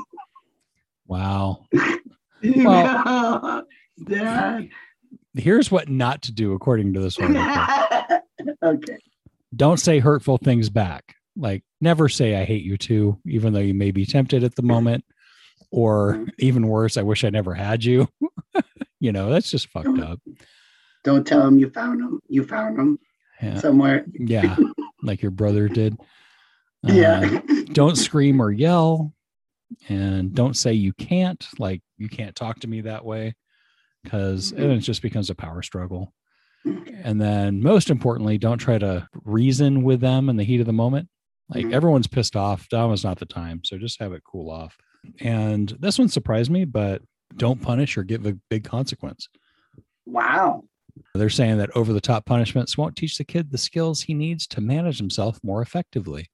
wow. 1.07 1.65
Well, 2.43 3.65
Dad. 4.05 4.69
Here's 5.35 5.71
what 5.71 5.89
not 5.89 6.23
to 6.23 6.33
do 6.33 6.53
according 6.53 6.93
to 6.95 7.01
this 7.01 7.19
one. 7.19 7.37
okay. 8.63 8.99
don't 9.57 9.81
say 9.81 9.99
hurtful 9.99 10.39
things 10.39 10.71
back. 10.71 11.15
Like 11.37 11.65
never 11.81 12.09
say 12.09 12.37
I 12.37 12.45
hate 12.45 12.63
you 12.63 12.77
too, 12.77 13.19
even 13.27 13.53
though 13.53 13.61
you 13.61 13.75
may 13.75 13.91
be 13.91 14.07
tempted 14.07 14.45
at 14.45 14.55
the 14.55 14.63
moment. 14.63 15.05
Or 15.71 16.25
even 16.39 16.69
worse, 16.69 16.97
I 16.97 17.03
wish 17.03 17.25
I 17.25 17.31
never 17.31 17.53
had 17.53 17.85
you. 17.85 18.09
you 19.01 19.11
know, 19.11 19.31
that's 19.31 19.51
just 19.51 19.71
fucked 19.71 19.99
up. 19.99 20.21
Don't 21.05 21.27
tell 21.27 21.43
them 21.45 21.59
you 21.59 21.71
found 21.71 22.01
them. 22.03 22.21
You 22.29 22.45
found 22.45 22.79
them 22.79 22.99
Yeah. 23.41 23.59
somewhere. 23.61 24.05
Yeah. 24.15 24.57
Like 25.03 25.23
your 25.23 25.31
brother 25.31 25.69
did. 25.69 25.97
Yeah. 26.87 27.41
Uh, 27.49 27.63
don't 27.73 27.97
scream 27.97 28.43
or 28.43 28.51
yell. 28.53 29.15
And 29.89 30.35
don't 30.35 30.55
say 30.55 30.75
you 30.75 30.93
can't, 30.93 31.43
like 31.59 31.81
you 31.97 32.11
can't 32.11 32.37
talk 32.37 32.61
to 32.61 32.69
me 32.69 32.83
that 32.83 33.07
way. 33.07 33.37
Because 34.03 34.51
then 34.51 34.71
it 34.71 34.81
just 34.81 35.01
becomes 35.01 35.31
a 35.31 35.35
power 35.35 35.63
struggle. 35.63 36.13
And 37.03 37.19
then 37.19 37.63
most 37.63 37.89
importantly, 37.89 38.37
don't 38.37 38.59
try 38.59 38.77
to 38.77 39.09
reason 39.25 39.83
with 39.83 40.01
them 40.03 40.29
in 40.29 40.37
the 40.37 40.45
heat 40.45 40.61
of 40.61 40.67
the 40.67 40.75
moment. 40.75 41.09
Like 41.49 41.65
Mhm. 41.65 41.73
everyone's 41.73 42.07
pissed 42.07 42.37
off. 42.37 42.67
Now 42.71 42.93
is 42.93 43.03
not 43.03 43.19
the 43.19 43.25
time. 43.25 43.63
So 43.65 43.79
just 43.79 43.99
have 44.01 44.13
it 44.13 44.23
cool 44.25 44.51
off. 44.51 44.77
And 45.21 45.71
this 45.81 45.99
one 45.99 46.09
surprised 46.09 46.51
me, 46.51 46.67
but 46.67 47.01
don't 47.37 47.63
punish 47.63 47.97
or 47.97 48.03
give 48.05 48.27
a 48.27 48.39
big 48.51 48.65
consequence. 48.65 49.29
Wow. 50.05 50.65
They're 51.15 51.31
saying 51.31 51.59
that 51.59 51.75
over 51.77 51.93
the 51.93 52.01
top 52.01 52.25
punishments 52.27 52.77
won't 52.79 52.97
teach 52.97 53.17
the 53.19 53.25
kid 53.25 53.51
the 53.51 53.59
skills 53.59 54.01
he 54.03 54.15
needs 54.15 54.47
to 54.49 54.61
manage 54.61 54.99
himself 54.99 55.39
more 55.43 55.63
effectively. 55.63 56.29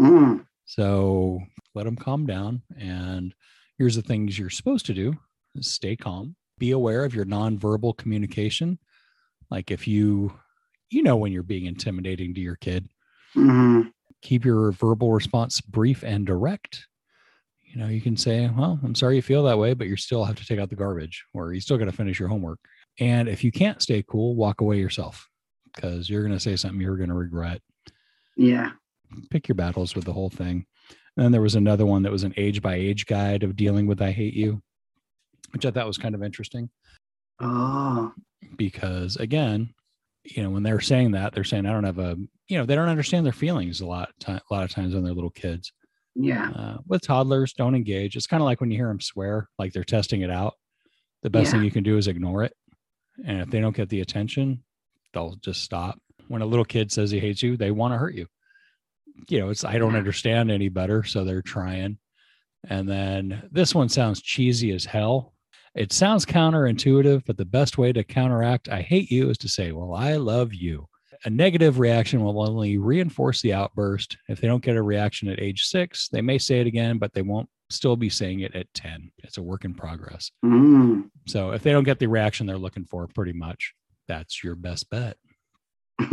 Mm. 0.00 0.46
So 0.64 1.40
let 1.74 1.86
him 1.86 1.96
calm 1.96 2.26
down. 2.26 2.62
And 2.78 3.34
here's 3.78 3.96
the 3.96 4.02
things 4.02 4.38
you're 4.38 4.50
supposed 4.50 4.86
to 4.86 4.94
do 4.94 5.14
stay 5.60 5.96
calm, 5.96 6.36
be 6.58 6.70
aware 6.72 7.04
of 7.04 7.14
your 7.14 7.24
nonverbal 7.24 7.96
communication. 7.96 8.78
Like 9.50 9.70
if 9.70 9.86
you, 9.88 10.32
you 10.90 11.02
know, 11.02 11.16
when 11.16 11.32
you're 11.32 11.42
being 11.42 11.66
intimidating 11.66 12.34
to 12.34 12.40
your 12.40 12.56
kid, 12.56 12.88
Mhm. 13.34 13.90
keep 14.22 14.44
your 14.44 14.72
verbal 14.72 15.12
response 15.12 15.60
brief 15.60 16.02
and 16.02 16.26
direct. 16.26 16.86
You 17.64 17.76
know, 17.80 17.88
you 17.88 18.00
can 18.00 18.16
say, 18.16 18.48
Well, 18.48 18.80
I'm 18.82 18.94
sorry 18.94 19.16
you 19.16 19.22
feel 19.22 19.44
that 19.44 19.58
way, 19.58 19.74
but 19.74 19.86
you 19.86 19.96
still 19.96 20.24
have 20.24 20.36
to 20.36 20.44
take 20.46 20.58
out 20.58 20.68
the 20.70 20.76
garbage 20.76 21.24
or 21.34 21.52
you 21.52 21.60
still 21.60 21.78
got 21.78 21.84
to 21.86 21.92
finish 21.92 22.18
your 22.18 22.28
homework. 22.28 22.58
And 22.98 23.28
if 23.28 23.44
you 23.44 23.52
can't 23.52 23.82
stay 23.82 24.02
cool, 24.08 24.34
walk 24.36 24.60
away 24.60 24.78
yourself 24.78 25.28
because 25.74 26.08
you're 26.08 26.22
going 26.22 26.32
to 26.32 26.40
say 26.40 26.56
something 26.56 26.80
you're 26.80 26.96
going 26.96 27.10
to 27.10 27.14
regret. 27.14 27.60
Yeah. 28.36 28.70
Pick 29.30 29.48
your 29.48 29.54
battles 29.54 29.94
with 29.94 30.04
the 30.04 30.12
whole 30.12 30.30
thing. 30.30 30.66
And 31.16 31.24
then 31.24 31.32
there 31.32 31.42
was 31.42 31.54
another 31.54 31.86
one 31.86 32.02
that 32.02 32.12
was 32.12 32.24
an 32.24 32.34
age 32.36 32.60
by 32.62 32.74
age 32.74 33.06
guide 33.06 33.42
of 33.42 33.56
dealing 33.56 33.86
with 33.86 34.02
I 34.02 34.10
hate 34.12 34.34
you, 34.34 34.62
which 35.52 35.64
I 35.66 35.70
thought 35.70 35.86
was 35.86 35.98
kind 35.98 36.14
of 36.14 36.22
interesting 36.22 36.70
Oh. 37.40 38.12
because 38.56 39.16
again, 39.16 39.74
you 40.24 40.42
know, 40.42 40.50
when 40.50 40.62
they're 40.62 40.80
saying 40.80 41.12
that, 41.12 41.32
they're 41.34 41.44
saying 41.44 41.66
I 41.66 41.72
don't 41.72 41.84
have 41.84 41.98
a, 41.98 42.16
you 42.48 42.58
know, 42.58 42.64
they 42.64 42.74
don't 42.74 42.88
understand 42.88 43.24
their 43.24 43.32
feelings 43.32 43.80
a 43.80 43.86
lot, 43.86 44.10
a 44.26 44.40
lot 44.50 44.64
of 44.64 44.70
times 44.70 44.94
when 44.94 45.04
they're 45.04 45.12
little 45.14 45.30
kids. 45.30 45.72
Yeah. 46.14 46.50
Uh, 46.50 46.78
with 46.86 47.02
toddlers, 47.02 47.52
don't 47.52 47.74
engage. 47.74 48.16
It's 48.16 48.26
kind 48.26 48.42
of 48.42 48.46
like 48.46 48.60
when 48.60 48.70
you 48.70 48.76
hear 48.78 48.88
them 48.88 49.00
swear, 49.00 49.48
like 49.58 49.72
they're 49.72 49.84
testing 49.84 50.22
it 50.22 50.30
out. 50.30 50.54
The 51.22 51.30
best 51.30 51.50
thing 51.52 51.62
you 51.62 51.70
can 51.70 51.82
do 51.82 51.96
is 51.98 52.08
ignore 52.08 52.42
it, 52.44 52.54
and 53.24 53.40
if 53.40 53.50
they 53.50 53.60
don't 53.60 53.76
get 53.76 53.88
the 53.88 54.00
attention, 54.00 54.62
they'll 55.12 55.36
just 55.36 55.62
stop. 55.62 55.98
When 56.28 56.42
a 56.42 56.46
little 56.46 56.64
kid 56.64 56.90
says 56.90 57.10
he 57.10 57.20
hates 57.20 57.42
you, 57.42 57.56
they 57.56 57.70
want 57.70 57.94
to 57.94 57.98
hurt 57.98 58.14
you. 58.14 58.26
You 59.28 59.40
know, 59.40 59.50
it's 59.50 59.64
I 59.64 59.78
don't 59.78 59.96
understand 59.96 60.50
any 60.50 60.68
better, 60.68 61.04
so 61.04 61.24
they're 61.24 61.42
trying. 61.42 61.98
And 62.68 62.88
then 62.88 63.48
this 63.50 63.74
one 63.74 63.88
sounds 63.88 64.20
cheesy 64.20 64.72
as 64.72 64.84
hell, 64.84 65.34
It 65.74 65.92
sounds 65.92 66.24
counterintuitive, 66.26 67.24
but 67.26 67.36
the 67.36 67.44
best 67.44 67.76
way 67.78 67.92
to 67.92 68.02
counteract 68.02 68.68
I 68.68 68.80
hate 68.80 69.10
you 69.10 69.30
is 69.30 69.38
to 69.38 69.48
say, 69.48 69.72
Well, 69.72 69.94
I 69.94 70.16
love 70.16 70.52
you. 70.54 70.88
A 71.24 71.30
negative 71.30 71.78
reaction 71.78 72.22
will 72.22 72.40
only 72.40 72.78
reinforce 72.78 73.40
the 73.40 73.52
outburst. 73.52 74.16
If 74.28 74.40
they 74.40 74.48
don't 74.48 74.64
get 74.64 74.76
a 74.76 74.82
reaction 74.82 75.28
at 75.28 75.40
age 75.40 75.64
six, 75.64 76.08
they 76.08 76.20
may 76.20 76.38
say 76.38 76.60
it 76.60 76.66
again, 76.66 76.98
but 76.98 77.12
they 77.12 77.22
won't 77.22 77.48
still 77.70 77.96
be 77.96 78.08
saying 78.08 78.40
it 78.40 78.54
at 78.54 78.72
10. 78.74 79.10
It's 79.18 79.38
a 79.38 79.42
work 79.42 79.64
in 79.64 79.74
progress. 79.74 80.30
Mm. 80.44 81.10
So 81.26 81.50
if 81.50 81.62
they 81.62 81.72
don't 81.72 81.84
get 81.84 81.98
the 81.98 82.06
reaction 82.06 82.46
they're 82.46 82.58
looking 82.58 82.84
for, 82.84 83.08
pretty 83.08 83.32
much 83.32 83.74
that's 84.06 84.44
your 84.44 84.54
best 84.54 84.88
bet. 84.90 85.16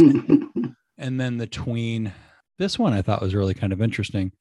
And 0.97 1.19
then 1.19 1.37
the 1.37 1.47
tween, 1.47 2.13
this 2.57 2.77
one 2.77 2.93
I 2.93 3.01
thought 3.01 3.21
was 3.21 3.35
really 3.35 3.53
kind 3.53 3.73
of 3.73 3.81
interesting 3.81 4.31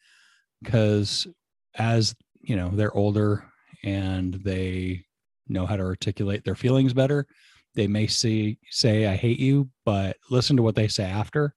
because 0.62 1.26
as 1.74 2.14
you 2.42 2.56
know, 2.56 2.70
they're 2.72 2.96
older 2.96 3.44
and 3.82 4.34
they 4.34 5.04
know 5.48 5.66
how 5.66 5.76
to 5.76 5.82
articulate 5.82 6.44
their 6.44 6.54
feelings 6.54 6.92
better. 6.92 7.26
They 7.74 7.86
may 7.86 8.06
see 8.06 8.58
say, 8.70 9.06
I 9.06 9.16
hate 9.16 9.38
you, 9.38 9.68
but 9.84 10.16
listen 10.30 10.56
to 10.56 10.62
what 10.62 10.74
they 10.74 10.88
say 10.88 11.04
after. 11.04 11.54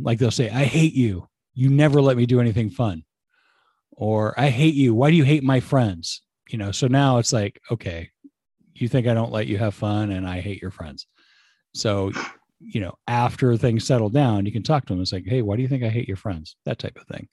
Like 0.00 0.18
they'll 0.18 0.30
say, 0.30 0.50
I 0.50 0.64
hate 0.64 0.94
you. 0.94 1.28
You 1.54 1.70
never 1.70 2.00
let 2.00 2.16
me 2.16 2.26
do 2.26 2.40
anything 2.40 2.70
fun. 2.70 3.04
Or 3.92 4.38
I 4.38 4.50
hate 4.50 4.74
you. 4.74 4.94
Why 4.94 5.10
do 5.10 5.16
you 5.16 5.24
hate 5.24 5.42
my 5.42 5.60
friends? 5.60 6.22
You 6.48 6.58
know, 6.58 6.70
so 6.70 6.86
now 6.86 7.18
it's 7.18 7.32
like, 7.32 7.60
okay, 7.70 8.10
you 8.74 8.88
think 8.88 9.06
I 9.06 9.14
don't 9.14 9.32
let 9.32 9.46
you 9.46 9.58
have 9.58 9.74
fun 9.74 10.12
and 10.12 10.28
I 10.28 10.40
hate 10.40 10.60
your 10.60 10.70
friends. 10.70 11.06
So, 11.74 12.12
you 12.60 12.80
know, 12.80 12.94
after 13.08 13.56
things 13.56 13.86
settle 13.86 14.10
down, 14.10 14.46
you 14.46 14.52
can 14.52 14.62
talk 14.62 14.86
to 14.86 14.92
them. 14.92 15.02
It's 15.02 15.12
like, 15.12 15.24
hey, 15.26 15.42
why 15.42 15.56
do 15.56 15.62
you 15.62 15.68
think 15.68 15.82
I 15.82 15.88
hate 15.88 16.08
your 16.08 16.16
friends? 16.16 16.56
That 16.64 16.78
type 16.78 16.96
of 16.96 17.06
thing. 17.08 17.28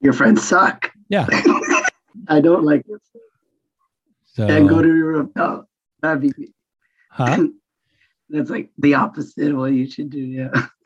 Your 0.00 0.12
friends 0.12 0.46
suck. 0.46 0.92
Yeah. 1.08 1.26
I 2.28 2.40
don't 2.40 2.64
like 2.64 2.84
it. 2.88 3.00
So, 4.24 4.46
And 4.46 4.68
go 4.68 4.82
to 4.82 4.88
your 4.88 5.06
room. 5.06 5.32
That'd 6.02 6.20
be 6.20 6.52
huh? 7.16 7.46
that's 8.28 8.50
like 8.50 8.70
the 8.78 8.94
opposite 8.94 9.50
of 9.50 9.56
what 9.56 9.72
you 9.72 9.88
should 9.90 10.10
do. 10.10 10.20
Yeah. 10.20 10.66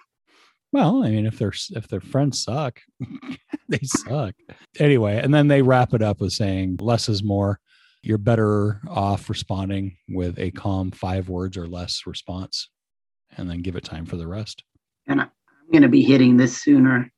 Well, 0.73 1.03
I 1.03 1.11
mean, 1.11 1.27
if 1.27 1.37
their 1.37 1.53
if 1.71 1.89
their 1.89 2.01
friends 2.01 2.45
suck, 2.45 2.79
they 3.69 3.81
suck. 3.83 4.37
Anyway, 4.79 5.17
and 5.17 5.35
then 5.35 5.49
they 5.49 5.63
wrap 5.63 5.95
it 5.95 6.01
up 6.01 6.21
with 6.21 6.33
saying 6.33 6.79
less 6.81 7.09
is 7.09 7.25
more. 7.25 7.59
You're 8.03 8.19
better 8.19 8.81
off 8.89 9.29
responding 9.29 9.97
with 10.09 10.39
a 10.39 10.53
calm 10.53 10.93
five 10.93 11.29
words 11.29 11.57
or 11.57 11.67
less 11.67 12.03
response, 12.07 12.71
and 13.37 13.51
then 13.51 13.63
give 13.63 13.75
it 13.75 13.83
time 13.83 14.07
for 14.07 14.17
the 14.17 14.29
rest. 14.29 14.63
And 15.09 15.23
I'm 15.23 15.31
going 15.73 15.83
to 15.83 15.89
be 15.89 16.05
hitting 16.05 16.37
this 16.37 16.63
sooner. 16.63 17.11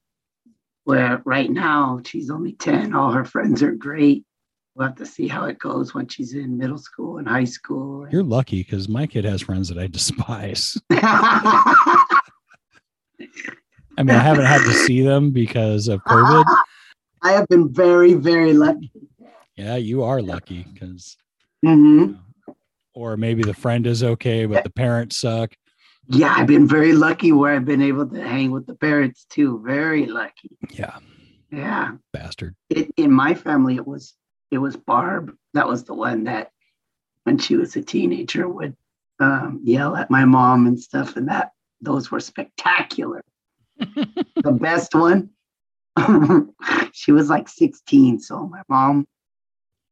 Where 0.84 1.20
right 1.26 1.50
now 1.50 2.00
she's 2.06 2.30
only 2.30 2.54
10, 2.54 2.94
all 2.94 3.12
her 3.12 3.26
friends 3.26 3.62
are 3.62 3.72
great. 3.72 4.24
We'll 4.74 4.86
have 4.88 4.96
to 4.96 5.06
see 5.06 5.28
how 5.28 5.44
it 5.44 5.58
goes 5.58 5.92
when 5.94 6.08
she's 6.08 6.32
in 6.34 6.56
middle 6.56 6.78
school 6.78 7.18
and 7.18 7.28
high 7.28 7.44
school. 7.44 8.06
You're 8.10 8.22
lucky 8.22 8.62
because 8.62 8.88
my 8.88 9.06
kid 9.06 9.24
has 9.26 9.42
friends 9.42 9.68
that 9.68 9.78
I 9.78 9.86
despise. 9.86 10.80
I 10.90 11.98
mean, 13.98 14.16
I 14.16 14.20
haven't 14.22 14.46
had 14.46 14.62
to 14.62 14.72
see 14.72 15.02
them 15.02 15.30
because 15.30 15.88
of 15.88 16.02
COVID. 16.04 16.44
I 17.22 17.32
have 17.32 17.46
been 17.48 17.72
very, 17.72 18.14
very 18.14 18.54
lucky. 18.54 18.90
Yeah, 19.56 19.76
you 19.76 20.02
are 20.02 20.22
lucky 20.22 20.66
because, 20.72 21.16
hmm 21.64 22.12
or 22.94 23.16
maybe 23.16 23.42
the 23.42 23.54
friend 23.54 23.86
is 23.86 24.02
okay, 24.04 24.44
but 24.44 24.64
the 24.64 24.70
parents 24.70 25.16
suck. 25.16 25.54
Yeah, 26.08 26.34
I've 26.36 26.46
been 26.46 26.68
very 26.68 26.92
lucky 26.92 27.32
where 27.32 27.54
I've 27.54 27.64
been 27.64 27.80
able 27.80 28.06
to 28.06 28.20
hang 28.22 28.50
with 28.50 28.66
the 28.66 28.74
parents 28.74 29.24
too. 29.30 29.62
Very 29.64 30.04
lucky. 30.04 30.50
Yeah, 30.70 30.98
Yeah. 31.50 31.92
bastard. 32.12 32.54
It, 32.68 32.90
in 32.98 33.10
my 33.10 33.34
family, 33.34 33.76
it 33.76 33.86
was 33.86 34.14
it 34.52 34.58
was 34.58 34.76
Barb. 34.76 35.34
That 35.54 35.66
was 35.66 35.84
the 35.84 35.94
one 35.94 36.24
that, 36.24 36.52
when 37.24 37.38
she 37.38 37.56
was 37.56 37.74
a 37.74 37.82
teenager, 37.82 38.46
would 38.46 38.76
um, 39.18 39.60
yell 39.64 39.96
at 39.96 40.10
my 40.10 40.24
mom 40.24 40.66
and 40.66 40.78
stuff, 40.78 41.16
and 41.16 41.28
that 41.28 41.52
those 41.80 42.10
were 42.10 42.20
spectacular. 42.20 43.22
the 43.78 44.52
best 44.52 44.94
one, 44.94 45.30
she 46.92 47.12
was 47.12 47.30
like 47.30 47.48
16, 47.48 48.20
so 48.20 48.46
my 48.46 48.62
mom 48.68 49.06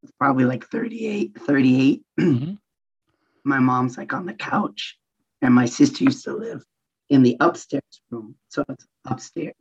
was 0.03 0.13
probably 0.19 0.45
like 0.45 0.67
38, 0.67 1.37
38. 1.41 2.03
Mhm. 2.19 2.59
my 3.45 3.59
mom's 3.59 3.97
like 3.97 4.13
on 4.13 4.27
the 4.27 4.35
couch, 4.35 4.99
and 5.41 5.55
my 5.55 5.65
sister 5.65 6.05
used 6.05 6.25
to 6.25 6.35
live 6.35 6.63
in 7.09 7.23
the 7.23 7.37
upstairs 7.41 8.03
room. 8.11 8.35
So 8.49 8.63
it's 8.69 8.87
upstairs, 9.07 9.55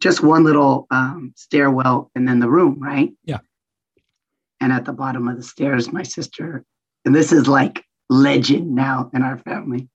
just 0.00 0.20
one 0.20 0.42
little 0.42 0.88
um, 0.90 1.32
stairwell, 1.36 2.10
and 2.16 2.26
then 2.26 2.40
the 2.40 2.50
room, 2.50 2.80
right? 2.80 3.12
Yeah. 3.24 3.38
And 4.62 4.72
at 4.72 4.84
the 4.84 4.92
bottom 4.92 5.26
of 5.26 5.36
the 5.36 5.42
stairs, 5.42 5.92
my 5.92 6.04
sister, 6.04 6.64
and 7.04 7.12
this 7.12 7.32
is 7.32 7.48
like 7.48 7.84
legend 8.08 8.72
now 8.72 9.10
in 9.12 9.22
our 9.22 9.36
family. 9.38 9.88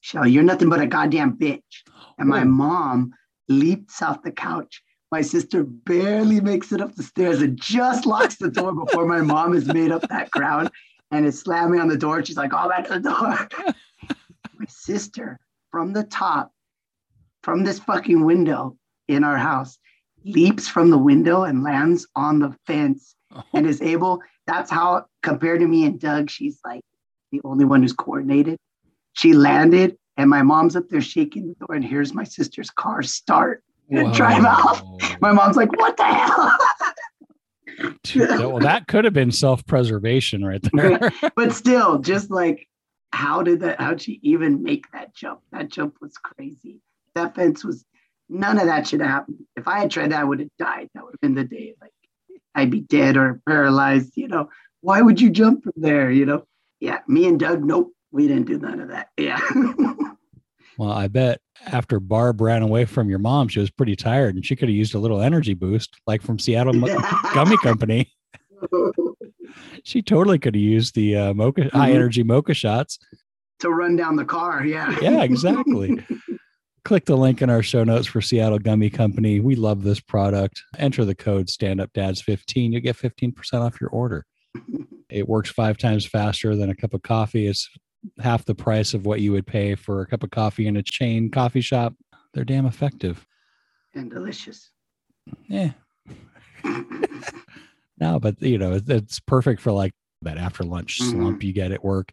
Shell, 0.00 0.28
you're 0.28 0.44
nothing 0.44 0.68
but 0.68 0.80
a 0.80 0.86
goddamn 0.86 1.36
bitch. 1.36 1.82
And 2.18 2.28
my 2.28 2.42
oh. 2.42 2.44
mom 2.44 3.14
leaps 3.48 4.00
off 4.00 4.22
the 4.22 4.30
couch. 4.30 4.80
My 5.10 5.22
sister 5.22 5.64
barely 5.64 6.40
makes 6.40 6.70
it 6.70 6.80
up 6.80 6.94
the 6.94 7.02
stairs 7.02 7.42
and 7.42 7.60
just 7.60 8.06
locks 8.06 8.36
the 8.36 8.48
door 8.48 8.72
before 8.72 9.08
my 9.08 9.22
mom 9.22 9.54
has 9.54 9.66
made 9.66 9.90
up 9.90 10.08
that 10.08 10.30
ground 10.30 10.70
and 11.10 11.26
is 11.26 11.40
slamming 11.40 11.80
on 11.80 11.88
the 11.88 11.98
door. 11.98 12.24
She's 12.24 12.36
like, 12.36 12.52
"Oh, 12.54 12.68
back 12.68 12.86
to 12.86 13.00
the 13.00 13.10
door." 13.10 13.48
my 14.56 14.66
sister 14.68 15.40
from 15.72 15.94
the 15.94 16.04
top, 16.04 16.52
from 17.42 17.64
this 17.64 17.80
fucking 17.80 18.24
window 18.24 18.78
in 19.08 19.24
our 19.24 19.36
house, 19.36 19.80
leaps 20.24 20.68
from 20.68 20.90
the 20.90 20.98
window 20.98 21.42
and 21.42 21.64
lands 21.64 22.06
on 22.14 22.38
the 22.38 22.54
fence 22.68 23.16
and 23.52 23.66
is 23.66 23.80
able. 23.82 24.20
That's 24.46 24.70
how, 24.70 25.06
compared 25.22 25.60
to 25.60 25.66
me 25.66 25.84
and 25.84 26.00
Doug, 26.00 26.30
she's 26.30 26.58
like 26.64 26.82
the 27.30 27.40
only 27.44 27.64
one 27.64 27.82
who's 27.82 27.92
coordinated. 27.92 28.58
She 29.14 29.32
landed, 29.32 29.96
and 30.16 30.28
my 30.30 30.42
mom's 30.42 30.76
up 30.76 30.88
there 30.88 31.00
shaking 31.00 31.48
the 31.48 31.66
door, 31.66 31.74
and 31.74 31.84
here's 31.84 32.14
my 32.14 32.24
sister's 32.24 32.70
car 32.70 33.02
start 33.02 33.62
and 33.90 34.12
drive 34.14 34.44
off. 34.44 34.82
My 35.20 35.32
mom's 35.32 35.56
like, 35.56 35.70
"What 35.78 35.96
the 35.96 36.04
hell?" 36.04 36.56
Dude, 38.02 38.28
well, 38.28 38.58
that 38.58 38.86
could 38.86 39.04
have 39.04 39.14
been 39.14 39.32
self-preservation 39.32 40.44
right 40.44 40.62
there. 40.72 41.10
but 41.36 41.52
still, 41.52 41.98
just 41.98 42.30
like, 42.30 42.68
how 43.12 43.42
did 43.42 43.60
that? 43.60 43.80
How'd 43.80 44.00
she 44.00 44.20
even 44.22 44.62
make 44.62 44.90
that 44.92 45.14
jump? 45.14 45.40
That 45.52 45.68
jump 45.68 45.96
was 46.00 46.16
crazy. 46.16 46.80
That 47.14 47.34
fence 47.34 47.64
was. 47.64 47.84
None 48.28 48.58
of 48.58 48.66
that 48.66 48.86
should 48.86 49.00
have 49.00 49.10
happened. 49.10 49.44
If 49.56 49.68
I 49.68 49.80
had 49.80 49.90
tried 49.90 50.12
that, 50.12 50.20
I 50.20 50.24
would 50.24 50.40
have 50.40 50.48
died. 50.58 50.88
That 50.94 51.04
would 51.04 51.12
have 51.12 51.20
been 51.20 51.34
the 51.34 51.44
day. 51.44 51.74
Like, 51.80 51.91
I'd 52.54 52.70
be 52.70 52.80
dead 52.80 53.16
or 53.16 53.40
paralyzed. 53.48 54.12
You 54.16 54.28
know, 54.28 54.48
why 54.80 55.00
would 55.02 55.20
you 55.20 55.30
jump 55.30 55.62
from 55.64 55.72
there? 55.76 56.10
You 56.10 56.26
know, 56.26 56.46
yeah. 56.80 56.98
Me 57.08 57.26
and 57.26 57.38
Doug, 57.40 57.64
nope, 57.64 57.92
we 58.10 58.28
didn't 58.28 58.46
do 58.46 58.58
none 58.58 58.80
of 58.80 58.88
that. 58.88 59.08
Yeah. 59.16 59.40
well, 60.78 60.92
I 60.92 61.08
bet 61.08 61.40
after 61.66 62.00
Barb 62.00 62.40
ran 62.40 62.62
away 62.62 62.84
from 62.84 63.08
your 63.08 63.18
mom, 63.18 63.48
she 63.48 63.60
was 63.60 63.70
pretty 63.70 63.94
tired, 63.96 64.34
and 64.34 64.44
she 64.44 64.56
could 64.56 64.68
have 64.68 64.76
used 64.76 64.94
a 64.94 64.98
little 64.98 65.20
energy 65.22 65.54
boost, 65.54 66.00
like 66.06 66.22
from 66.22 66.38
Seattle 66.38 66.72
Gummy 67.34 67.56
Company. 67.58 68.10
She 69.84 70.00
totally 70.00 70.38
could 70.38 70.54
have 70.54 70.62
used 70.62 70.94
the 70.94 71.16
uh, 71.16 71.34
mocha 71.34 71.68
high 71.72 71.90
Mhm. 71.90 71.94
energy 71.96 72.22
mocha 72.22 72.54
shots. 72.54 72.98
to 73.58 73.68
run 73.70 73.96
down 73.96 74.16
the 74.16 74.24
car. 74.24 74.64
Yeah. 74.64 74.96
Yeah, 75.00 75.22
exactly. 75.22 76.04
Click 76.84 77.04
the 77.04 77.16
link 77.16 77.40
in 77.42 77.48
our 77.50 77.62
show 77.62 77.84
notes 77.84 78.08
for 78.08 78.20
Seattle 78.20 78.58
Gummy 78.58 78.90
Company. 78.90 79.38
We 79.38 79.54
love 79.54 79.84
this 79.84 80.00
product. 80.00 80.60
Enter 80.78 81.04
the 81.04 81.14
code 81.14 81.48
Stand 81.48 81.80
Up 81.80 81.92
Dads 81.92 82.20
15. 82.20 82.72
You'll 82.72 82.82
get 82.82 82.96
15% 82.96 83.34
off 83.60 83.80
your 83.80 83.90
order. 83.90 84.24
It 85.10 85.28
works 85.28 85.50
five 85.50 85.76
times 85.76 86.06
faster 86.06 86.56
than 86.56 86.70
a 86.70 86.74
cup 86.74 86.94
of 86.94 87.02
coffee. 87.02 87.46
It's 87.46 87.68
half 88.22 88.46
the 88.46 88.54
price 88.54 88.94
of 88.94 89.04
what 89.04 89.20
you 89.20 89.30
would 89.32 89.46
pay 89.46 89.74
for 89.74 90.00
a 90.00 90.06
cup 90.06 90.22
of 90.22 90.30
coffee 90.30 90.66
in 90.66 90.78
a 90.78 90.82
chain 90.82 91.30
coffee 91.30 91.60
shop. 91.60 91.92
They're 92.32 92.46
damn 92.46 92.64
effective. 92.64 93.26
and 93.94 94.10
delicious. 94.10 94.70
Yeah. 95.48 95.72
no, 98.00 98.18
but 98.18 98.40
you 98.40 98.56
know, 98.56 98.80
it's 98.88 99.20
perfect 99.20 99.60
for 99.60 99.70
like 99.70 99.92
that 100.22 100.38
after 100.38 100.64
lunch 100.64 100.98
Mhm. 100.98 101.10
slump 101.10 101.42
you 101.44 101.52
get 101.52 101.72
at 101.72 101.84
work 101.84 102.10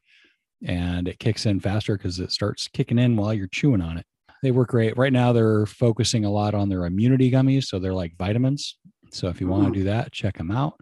and 0.62 1.08
it 1.08 1.20
kicks 1.20 1.46
in 1.46 1.62
faster 1.62 1.96
because 1.96 2.20
it 2.20 2.34
starts 2.34 2.68
kicking 2.68 3.00
in 3.00 3.16
while 3.16 3.34
you're 3.34 3.48
chewing 3.48 3.80
on 3.82 3.98
it. 3.98 4.06
They 4.42 4.52
work 4.52 4.70
great. 4.70 4.98
Right 4.98 5.12
now, 5.14 5.34
they're 5.34 5.66
focusing 5.66 6.24
a 6.26 6.32
lot 6.32 6.54
on 6.54 6.70
their 6.70 6.86
immunity 6.86 7.30
gummies. 7.32 7.66
So 7.66 7.80
they're 7.80 7.94
like 7.94 8.16
vitamins. 8.18 8.78
So 9.12 9.28
if 9.28 9.42
you 9.42 9.48
want 9.48 9.64
Mm. 9.64 9.74
to 9.74 9.80
do 9.80 9.84
that, 9.86 10.12
check 10.12 10.38
them 10.38 10.52
out. 10.52 10.76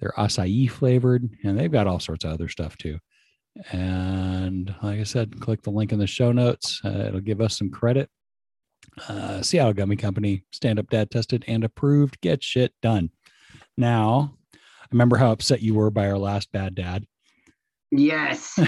They're 0.00 0.14
acai 0.16 0.70
flavored 0.70 1.28
and 1.44 1.58
they've 1.58 1.70
got 1.70 1.86
all 1.86 2.00
sorts 2.00 2.24
of 2.24 2.32
other 2.32 2.48
stuff 2.48 2.76
too. 2.76 2.98
And 3.70 4.74
like 4.82 4.98
I 4.98 5.04
said, 5.04 5.40
click 5.40 5.62
the 5.62 5.70
link 5.70 5.92
in 5.92 5.98
the 5.98 6.06
show 6.06 6.32
notes. 6.32 6.80
Uh, 6.84 7.04
it'll 7.08 7.20
give 7.20 7.40
us 7.40 7.58
some 7.58 7.70
credit. 7.70 8.08
Uh, 9.08 9.42
Seattle 9.42 9.72
Gummy 9.74 9.96
Company, 9.96 10.44
stand 10.52 10.78
up 10.78 10.88
dad 10.90 11.10
tested 11.10 11.44
and 11.46 11.62
approved. 11.64 12.20
Get 12.20 12.42
shit 12.42 12.72
done. 12.82 13.10
Now, 13.76 14.36
I 14.54 14.86
remember 14.90 15.16
how 15.18 15.32
upset 15.32 15.62
you 15.62 15.74
were 15.74 15.90
by 15.90 16.06
our 16.08 16.18
last 16.18 16.50
bad 16.50 16.74
dad. 16.74 17.04
Yes. 17.90 18.58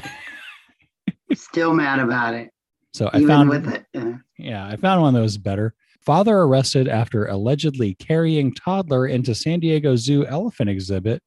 Still 1.34 1.72
mad 1.74 1.98
about 1.98 2.34
it. 2.34 2.50
So 2.94 3.10
I 3.12 3.16
Even 3.18 3.28
found 3.28 3.48
with 3.50 3.68
it. 3.68 3.84
uh, 3.96 4.12
Yeah, 4.38 4.66
I 4.66 4.76
found 4.76 5.02
one 5.02 5.14
that 5.14 5.20
was 5.20 5.36
better. 5.36 5.74
Father 6.00 6.38
arrested 6.38 6.86
after 6.88 7.26
allegedly 7.26 7.94
carrying 7.94 8.54
toddler 8.54 9.06
into 9.06 9.34
San 9.34 9.58
Diego 9.60 9.96
Zoo 9.96 10.24
elephant 10.26 10.70
exhibit 10.70 11.22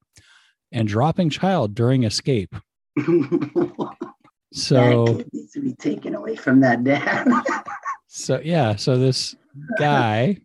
and 0.71 0.87
dropping 0.87 1.29
child 1.29 1.75
during 1.75 2.03
escape. 2.03 2.55
So 4.53 5.05
that 5.05 5.17
kid 5.17 5.29
needs 5.33 5.51
to 5.51 5.59
be 5.61 5.73
taken 5.73 6.15
away 6.15 6.35
from 6.37 6.61
that 6.61 6.83
dad. 6.83 7.27
So 8.09 8.39
yeah, 8.43 8.77
so 8.77 8.97
this 8.97 9.35
guy, 9.77 10.37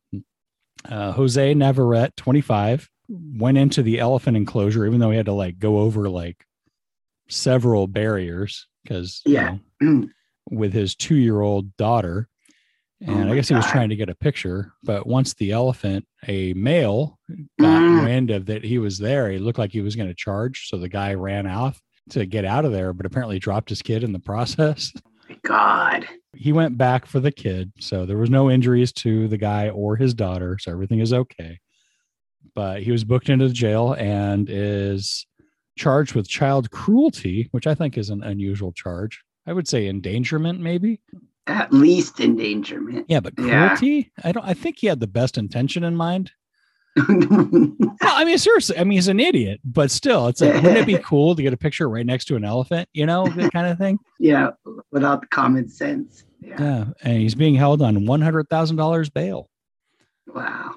uh, 0.87 1.13
Jose 1.13 1.55
Navarrete, 1.55 2.15
25, 2.17 2.91
went 3.09 3.57
into 3.57 3.83
the 3.85 4.01
elephant 4.01 4.37
enclosure, 4.37 4.85
even 4.85 4.99
though 4.99 5.11
he 5.11 5.17
had 5.17 5.27
to 5.27 5.33
like 5.33 5.59
go 5.61 5.79
over 5.79 6.11
like 6.11 6.45
several 7.29 7.87
barriers 7.87 8.67
because 8.83 9.23
Yeah. 9.25 9.57
with 10.53 10.73
his 10.73 10.95
two-year-old 10.95 11.77
daughter. 11.77 12.29
Oh 13.05 13.13
And 13.13 13.25
I 13.25 13.29
my 13.31 13.35
guess 13.35 13.49
he 13.49 13.55
was 13.55 13.67
trying 13.67 13.89
to 13.89 13.97
get 13.97 14.09
a 14.09 14.15
picture, 14.15 14.73
but 14.85 15.07
once 15.07 15.35
the 15.35 15.51
elephant, 15.51 16.07
a 16.29 16.53
male, 16.53 17.19
got 17.61 17.83
Mm. 17.83 18.05
wind 18.05 18.31
of 18.31 18.47
that 18.47 18.63
he 18.63 18.79
was 18.79 18.99
there, 18.99 19.29
he 19.31 19.39
looked 19.39 19.59
like 19.59 19.73
he 19.73 19.81
was 19.81 19.97
going 19.97 20.09
to 20.09 20.15
charge. 20.15 20.69
So 20.69 20.77
the 20.79 20.89
guy 20.89 21.15
ran 21.15 21.47
off 21.49 21.81
to 22.11 22.27
get 22.27 22.45
out 22.45 22.65
of 22.65 22.71
there, 22.73 22.93
but 22.93 23.07
apparently 23.07 23.39
dropped 23.41 23.71
his 23.71 23.83
kid 23.83 24.05
in 24.05 24.13
the 24.13 24.19
process. 24.31 24.93
God. 25.45 26.07
he 26.37 26.53
went 26.53 26.77
back 26.79 27.07
for 27.07 27.19
the 27.19 27.33
kid 27.33 27.73
so 27.81 28.05
there 28.07 28.19
was 28.19 28.29
no 28.31 28.51
injuries 28.51 28.93
to 28.93 29.27
the 29.29 29.39
guy 29.39 29.71
or 29.71 29.97
his 29.97 30.13
daughter 30.15 30.59
so 30.61 30.71
everything 30.71 30.99
is 31.01 31.13
okay 31.13 31.59
but 32.55 32.83
he 32.83 32.93
was 32.93 33.03
booked 33.03 33.31
into 33.31 33.49
the 33.49 33.55
jail 33.55 33.95
and 33.95 34.49
is 34.51 35.27
charged 35.79 36.15
with 36.15 36.29
child 36.29 36.71
cruelty 36.71 37.49
which 37.53 37.67
i 37.67 37.75
think 37.75 37.97
is 37.97 38.11
an 38.11 38.23
unusual 38.23 38.73
charge 38.73 39.23
i 39.47 39.53
would 39.53 39.67
say 39.69 39.87
endangerment 39.89 40.61
maybe 40.61 41.01
At 41.47 41.73
least 41.73 42.21
endangerment. 42.21 43.07
yeah 43.09 43.21
but 43.21 43.35
Yeah. 43.39 43.69
cruelty 43.77 44.13
i 44.25 44.33
don't 44.33 44.47
i 44.47 44.55
think 44.55 44.79
he 44.79 44.87
had 44.87 45.01
the 45.01 45.07
best 45.07 45.39
intention 45.39 45.85
in 45.85 45.97
mind 45.97 46.31
no 47.09 47.75
i 48.03 48.25
mean 48.25 48.37
seriously 48.37 48.77
i 48.79 48.85
mean 48.85 48.93
he's 48.99 49.09
an 49.09 49.19
idiot 49.19 49.61
but 49.65 49.91
still 49.91 50.27
it's 50.29 50.41
like 50.43 50.55
wouldn't 50.57 50.77
it 50.77 50.87
be 50.87 50.99
cool 51.03 51.35
to 51.35 51.43
get 51.43 51.53
a 51.55 51.57
picture 51.57 51.89
right 51.89 52.05
next 52.05 52.27
to 52.27 52.37
an 52.37 52.45
elephant 52.45 52.87
you 52.93 53.07
know 53.07 53.27
that 53.29 53.51
kind 53.53 53.67
of 53.67 53.79
thing 53.79 53.99
yeah, 54.19 54.51
without 54.93 55.29
common 55.31 55.69
sense. 55.69 56.25
Yeah. 56.41 56.57
yeah 56.61 56.85
and 57.03 57.17
he's 57.19 57.35
being 57.35 57.55
held 57.55 57.81
on 57.83 57.97
$100000 57.97 59.13
bail 59.15 59.49
Wow. 60.33 60.75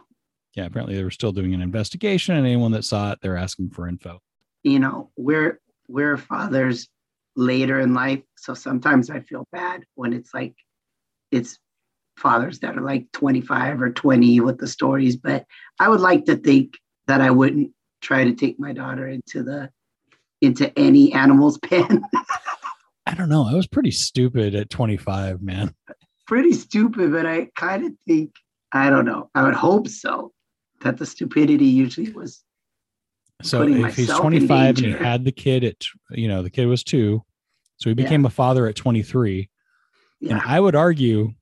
yeah, 0.55 0.65
apparently 0.65 0.95
they 0.95 1.03
were 1.03 1.11
still 1.11 1.31
doing 1.31 1.53
an 1.53 1.61
investigation, 1.61 2.35
and 2.35 2.45
anyone 2.47 2.71
that 2.71 2.83
saw 2.83 3.11
it, 3.11 3.19
they're 3.21 3.37
asking 3.37 3.69
for 3.69 3.87
info. 3.87 4.19
You 4.63 4.79
know, 4.79 5.11
we're 5.15 5.59
we're 5.87 6.17
fathers 6.17 6.87
later 7.35 7.79
in 7.79 7.93
life, 7.93 8.21
so 8.37 8.53
sometimes 8.53 9.09
I 9.09 9.19
feel 9.21 9.47
bad 9.51 9.83
when 9.95 10.13
it's 10.13 10.33
like 10.33 10.55
it's 11.31 11.59
fathers 12.17 12.59
that 12.59 12.77
are 12.77 12.81
like 12.81 13.11
25 13.11 13.81
or 13.81 13.91
20 13.91 14.39
with 14.39 14.57
the 14.57 14.67
stories, 14.67 15.17
but 15.17 15.45
I 15.79 15.89
would 15.89 15.99
like 15.99 16.25
to 16.25 16.35
think 16.35 16.77
that 17.07 17.21
I 17.21 17.31
wouldn't 17.31 17.71
try 18.01 18.23
to 18.23 18.33
take 18.33 18.59
my 18.59 18.73
daughter 18.73 19.07
into 19.07 19.43
the 19.43 19.69
into 20.41 20.77
any 20.77 21.13
animal's 21.13 21.57
pen. 21.63 22.03
I 23.05 23.13
don't 23.13 23.29
know. 23.29 23.47
I 23.47 23.53
was 23.53 23.67
pretty 23.67 23.91
stupid 23.91 24.55
at 24.55 24.69
25, 24.69 25.41
man. 25.41 25.73
Pretty 26.27 26.53
stupid, 26.53 27.11
but 27.11 27.25
I 27.25 27.49
kind 27.55 27.85
of 27.85 27.93
think 28.07 28.31
I 28.71 28.89
don't 28.89 29.05
know. 29.05 29.29
I 29.35 29.43
would 29.43 29.53
hope 29.53 29.87
so. 29.87 30.31
That 30.81 30.97
the 30.97 31.05
stupidity 31.05 31.65
usually 31.65 32.11
was 32.11 32.43
So 33.41 33.63
if 33.67 33.95
he's 33.95 34.09
25 34.13 34.77
and 34.77 34.85
he 34.85 34.91
had 34.91 35.23
the 35.25 35.31
kid 35.31 35.63
at, 35.63 35.75
you 36.11 36.27
know, 36.27 36.41
the 36.41 36.49
kid 36.49 36.65
was 36.67 36.83
two, 36.83 37.23
so 37.77 37.89
he 37.89 37.95
Yeah. 37.95 38.03
became 38.03 38.25
a 38.25 38.29
father 38.29 38.67
at 38.67 38.75
23. 38.75 39.49
And. 40.21 40.39
I 40.43 40.59
would 40.59 40.75
argue 40.75 41.33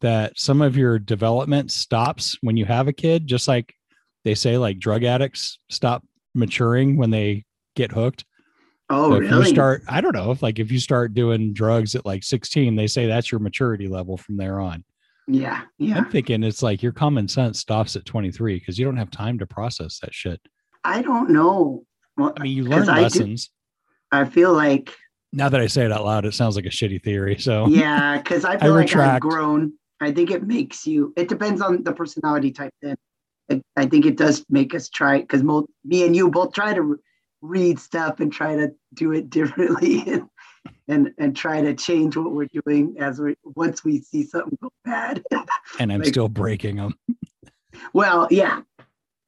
that 0.00 0.38
some 0.38 0.62
of 0.62 0.76
your 0.76 0.98
development 0.98 1.72
stops 1.72 2.38
when 2.42 2.56
you 2.56 2.64
have 2.64 2.86
a 2.88 2.92
kid, 2.92 3.26
just 3.26 3.48
like 3.48 3.74
they 4.24 4.34
say, 4.34 4.56
like 4.56 4.78
drug 4.78 5.02
addicts 5.04 5.58
stop 5.68 6.04
maturing 6.34 6.96
when 6.96 7.10
they 7.10 7.44
get 7.74 7.90
hooked. 7.92 8.24
Oh, 8.88 9.10
So 9.10 9.14
if 9.16 9.20
really? 9.30 9.48
you 9.48 9.54
start, 9.54 9.82
I 9.88 10.00
don't 10.00 10.14
know 10.14 10.30
if 10.30 10.42
like 10.42 10.58
if 10.58 10.70
you 10.70 10.78
start 10.78 11.14
doing 11.14 11.52
drugs 11.52 11.94
at 11.96 12.06
like 12.06 12.22
16, 12.22 12.76
they 12.76 12.86
say 12.86 13.06
that's 13.06 13.30
your 13.32 13.40
maturity 13.40 13.88
level 13.88 14.16
from 14.16 14.36
there 14.36 14.60
on. 14.60 14.84
yeah, 15.26 15.62
yeah. 15.78 15.96
I'm 15.98 16.10
thinking 16.10 16.42
it's 16.44 16.62
like 16.62 16.82
your 16.82 16.92
common 16.92 17.28
sense 17.28 17.58
stops 17.60 17.94
at 17.96 18.04
23 18.04 18.58
because 18.58 18.78
you 18.78 18.84
don't 18.84 18.96
have 18.96 19.10
time 19.10 19.38
to 19.40 19.46
process 19.46 19.98
that 20.00 20.14
shit. 20.14 20.40
I 20.84 21.02
don't 21.02 21.30
know. 21.30 21.84
Well, 22.16 22.32
I 22.38 22.42
mean, 22.42 22.56
you 22.56 22.64
learn 22.64 22.88
I 22.88 22.96
do- 22.96 23.02
lessons. 23.02 23.50
I 24.12 24.24
feel 24.24 24.52
like 24.52 24.92
Now 25.32 25.48
that 25.48 25.60
I 25.60 25.66
say 25.68 25.84
it 25.84 25.92
out 25.92 26.04
loud, 26.04 26.24
it 26.24 26.34
sounds 26.34 26.56
like 26.56 26.66
a 26.66 26.70
shitty 26.70 27.02
theory. 27.02 27.38
So 27.38 27.66
yeah, 27.68 28.18
because 28.18 28.44
I 28.52 28.58
feel 28.58 28.72
like 28.74 28.84
I've 28.88 28.94
retract. 28.96 29.22
grown. 29.22 29.72
I 30.00 30.10
think 30.12 30.30
it 30.30 30.42
makes 30.46 30.86
you. 30.86 31.12
It 31.16 31.28
depends 31.28 31.60
on 31.60 31.82
the 31.84 31.92
personality 31.92 32.50
type. 32.50 32.72
Then 32.82 32.96
I, 33.50 33.62
I 33.76 33.86
think 33.86 34.06
it 34.06 34.16
does 34.16 34.44
make 34.48 34.74
us 34.74 34.88
try 34.88 35.20
because 35.20 35.42
mo- 35.42 35.68
me 35.84 36.04
and 36.06 36.16
you 36.16 36.30
both 36.30 36.52
try 36.54 36.72
to 36.74 36.82
re- 36.82 36.96
read 37.42 37.78
stuff 37.78 38.18
and 38.20 38.32
try 38.32 38.56
to 38.56 38.70
do 38.94 39.12
it 39.12 39.30
differently 39.38 40.02
and, 40.06 40.28
and 40.88 41.10
and 41.18 41.36
try 41.36 41.60
to 41.60 41.74
change 41.74 42.16
what 42.16 42.32
we're 42.32 42.48
doing 42.64 42.96
as 42.98 43.20
we 43.20 43.34
once 43.44 43.84
we 43.84 44.00
see 44.00 44.24
something 44.24 44.58
go 44.62 44.70
bad. 44.84 45.22
and 45.78 45.92
I'm 45.92 46.00
Like- 46.00 46.08
still 46.08 46.28
breaking 46.28 46.76
them. 46.76 46.94
well, 47.92 48.26
yeah, 48.30 48.62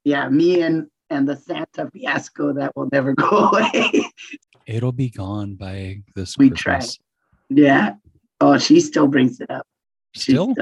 yeah. 0.04 0.28
Me 0.28 0.60
and 0.62 0.88
and 1.12 1.28
the 1.28 1.36
Santa 1.36 1.90
fiasco 1.90 2.52
that 2.54 2.74
will 2.76 2.88
never 2.92 3.14
go 3.14 3.28
away. 3.50 4.04
It'll 4.66 4.92
be 4.92 5.10
gone 5.10 5.54
by 5.54 6.02
this 6.14 6.38
We 6.38 6.50
try. 6.50 6.80
Yeah. 7.48 7.94
Oh, 8.40 8.58
she 8.58 8.80
still 8.80 9.06
brings 9.06 9.40
it 9.40 9.50
up. 9.50 9.66
She 10.12 10.32
Still? 10.32 10.54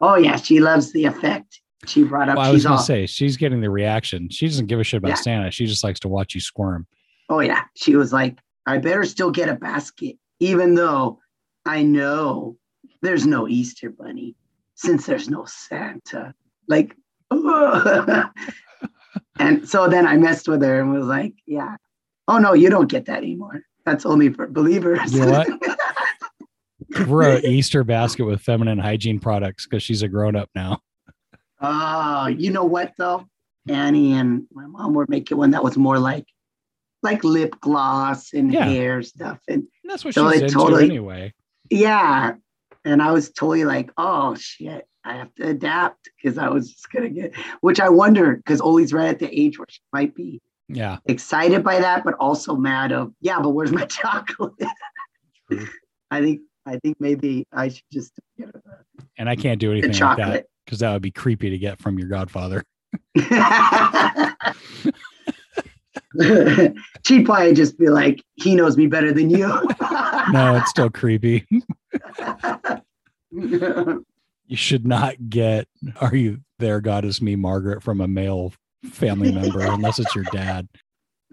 Oh 0.00 0.16
yeah, 0.16 0.36
she 0.36 0.60
loves 0.60 0.92
the 0.92 1.04
effect. 1.04 1.60
She 1.86 2.02
brought 2.02 2.28
up. 2.28 2.36
Well, 2.36 2.46
I 2.46 2.50
was 2.50 2.64
gonna 2.64 2.82
say 2.82 3.06
she's 3.06 3.36
getting 3.36 3.60
the 3.60 3.70
reaction. 3.70 4.28
She 4.30 4.46
doesn't 4.46 4.66
give 4.66 4.80
a 4.80 4.84
shit 4.84 4.98
about 4.98 5.08
Yeah. 5.08 5.14
Santa. 5.14 5.50
She 5.50 5.66
just 5.66 5.84
likes 5.84 6.00
to 6.00 6.08
watch 6.08 6.34
you 6.34 6.40
squirm. 6.40 6.86
Oh 7.28 7.40
yeah, 7.40 7.62
she 7.76 7.96
was 7.96 8.12
like, 8.12 8.38
I 8.66 8.78
better 8.78 9.04
still 9.04 9.30
get 9.30 9.48
a 9.48 9.54
basket, 9.54 10.16
even 10.40 10.74
though 10.74 11.20
I 11.64 11.82
know 11.82 12.56
there's 13.02 13.26
no 13.26 13.48
Easter 13.48 13.90
bunny 13.90 14.34
since 14.74 15.06
there's 15.06 15.28
no 15.28 15.44
Santa. 15.46 16.34
Like, 16.68 16.96
oh, 17.30 18.24
and 19.38 19.68
so 19.68 19.88
then 19.88 20.06
I 20.06 20.16
messed 20.16 20.48
with 20.48 20.62
her 20.62 20.80
and 20.80 20.92
was 20.92 21.06
like, 21.06 21.34
yeah, 21.46 21.76
oh 22.28 22.38
no, 22.38 22.52
you 22.52 22.70
don't 22.70 22.88
get 22.90 23.06
that 23.06 23.18
anymore. 23.18 23.62
That's 23.84 24.06
only 24.06 24.30
for 24.30 24.46
believers. 24.46 25.12
You 25.14 25.26
know 25.26 25.32
what? 25.32 25.48
Give 26.92 27.08
her 27.08 27.22
a 27.22 27.40
Easter 27.40 27.82
basket 27.84 28.24
with 28.24 28.40
feminine 28.40 28.78
hygiene 28.78 29.18
products 29.18 29.66
because 29.66 29.82
she's 29.82 30.02
a 30.02 30.08
grown 30.08 30.36
up 30.36 30.48
now. 30.54 30.80
Oh, 31.60 32.26
you 32.26 32.50
know 32.50 32.64
what 32.64 32.92
though? 32.98 33.26
Annie 33.68 34.12
and 34.12 34.44
my 34.52 34.66
mom 34.66 34.92
were 34.94 35.06
making 35.08 35.38
one 35.38 35.50
that 35.52 35.64
was 35.64 35.76
more 35.76 35.98
like 35.98 36.26
like 37.02 37.24
lip 37.24 37.56
gloss 37.60 38.32
and 38.32 38.52
Yeah. 38.52 38.64
hair 38.66 39.02
stuff. 39.02 39.38
And 39.48 39.62
And 39.82 39.90
that's 39.90 40.04
what 40.04 40.14
So 40.14 40.30
she's 40.32 40.42
into 40.42 40.54
totally- 40.54 40.84
anyway. 40.84 41.34
yeah. 41.70 42.34
And 42.84 43.02
I 43.02 43.12
was 43.12 43.30
totally 43.32 43.64
like, 43.64 43.90
oh 43.96 44.34
shit, 44.34 44.86
I 45.04 45.14
have 45.14 45.34
to 45.34 45.48
adapt 45.48 46.08
because 46.16 46.38
I 46.38 46.48
was 46.48 46.72
just 46.72 46.90
gonna 46.90 47.10
get 47.10 47.34
which 47.60 47.80
I 47.80 47.88
wonder 47.88 48.36
because 48.36 48.60
Oli's 48.60 48.92
right 48.92 49.08
at 49.08 49.18
the 49.18 49.28
age 49.38 49.58
where 49.58 49.66
she 49.68 49.80
might 49.92 50.14
be 50.14 50.40
Yeah. 50.68 50.98
excited 51.06 51.62
by 51.62 51.78
that, 51.80 52.04
but 52.04 52.14
also 52.14 52.56
mad 52.56 52.92
of, 52.92 53.12
yeah, 53.20 53.38
but 53.40 53.50
where's 53.50 53.72
my 53.72 53.84
chocolate? 53.86 54.52
I 56.10 56.20
think 56.20 56.40
I 56.66 56.78
think 56.78 56.96
maybe 57.00 57.46
I 57.52 57.68
should 57.68 57.84
just 57.92 58.12
get 58.38 58.46
her 58.48 58.86
And 59.18 59.28
I 59.28 59.36
can't 59.36 59.60
do 59.60 59.70
anything 59.70 59.98
like 59.98 60.16
that 60.16 60.46
because 60.64 60.78
that 60.78 60.92
would 60.92 61.02
be 61.02 61.10
creepy 61.10 61.50
to 61.50 61.58
get 61.58 61.78
from 61.78 61.98
your 61.98 62.08
godfather. 62.08 62.62
She'd 67.04 67.26
probably 67.26 67.52
just 67.54 67.78
be 67.78 67.88
like, 67.88 68.22
he 68.34 68.54
knows 68.54 68.76
me 68.76 68.86
better 68.86 69.12
than 69.12 69.30
you. 69.30 69.48
No, 70.32 70.56
it's 70.56 70.70
still 70.70 70.88
creepy. 70.90 71.46
You 74.46 74.56
should 74.56 74.86
not 74.86 75.14
get 75.28 75.68
Are 76.00 76.14
You 76.14 76.40
There, 76.58 76.80
God 76.80 77.04
It's 77.04 77.22
Me, 77.22 77.36
Margaret 77.36 77.82
from 77.82 78.00
a 78.00 78.08
male 78.08 78.52
family 78.84 79.32
member 79.32 79.60
unless 79.62 79.98
it's 79.98 80.14
your 80.14 80.24
dad. 80.32 80.68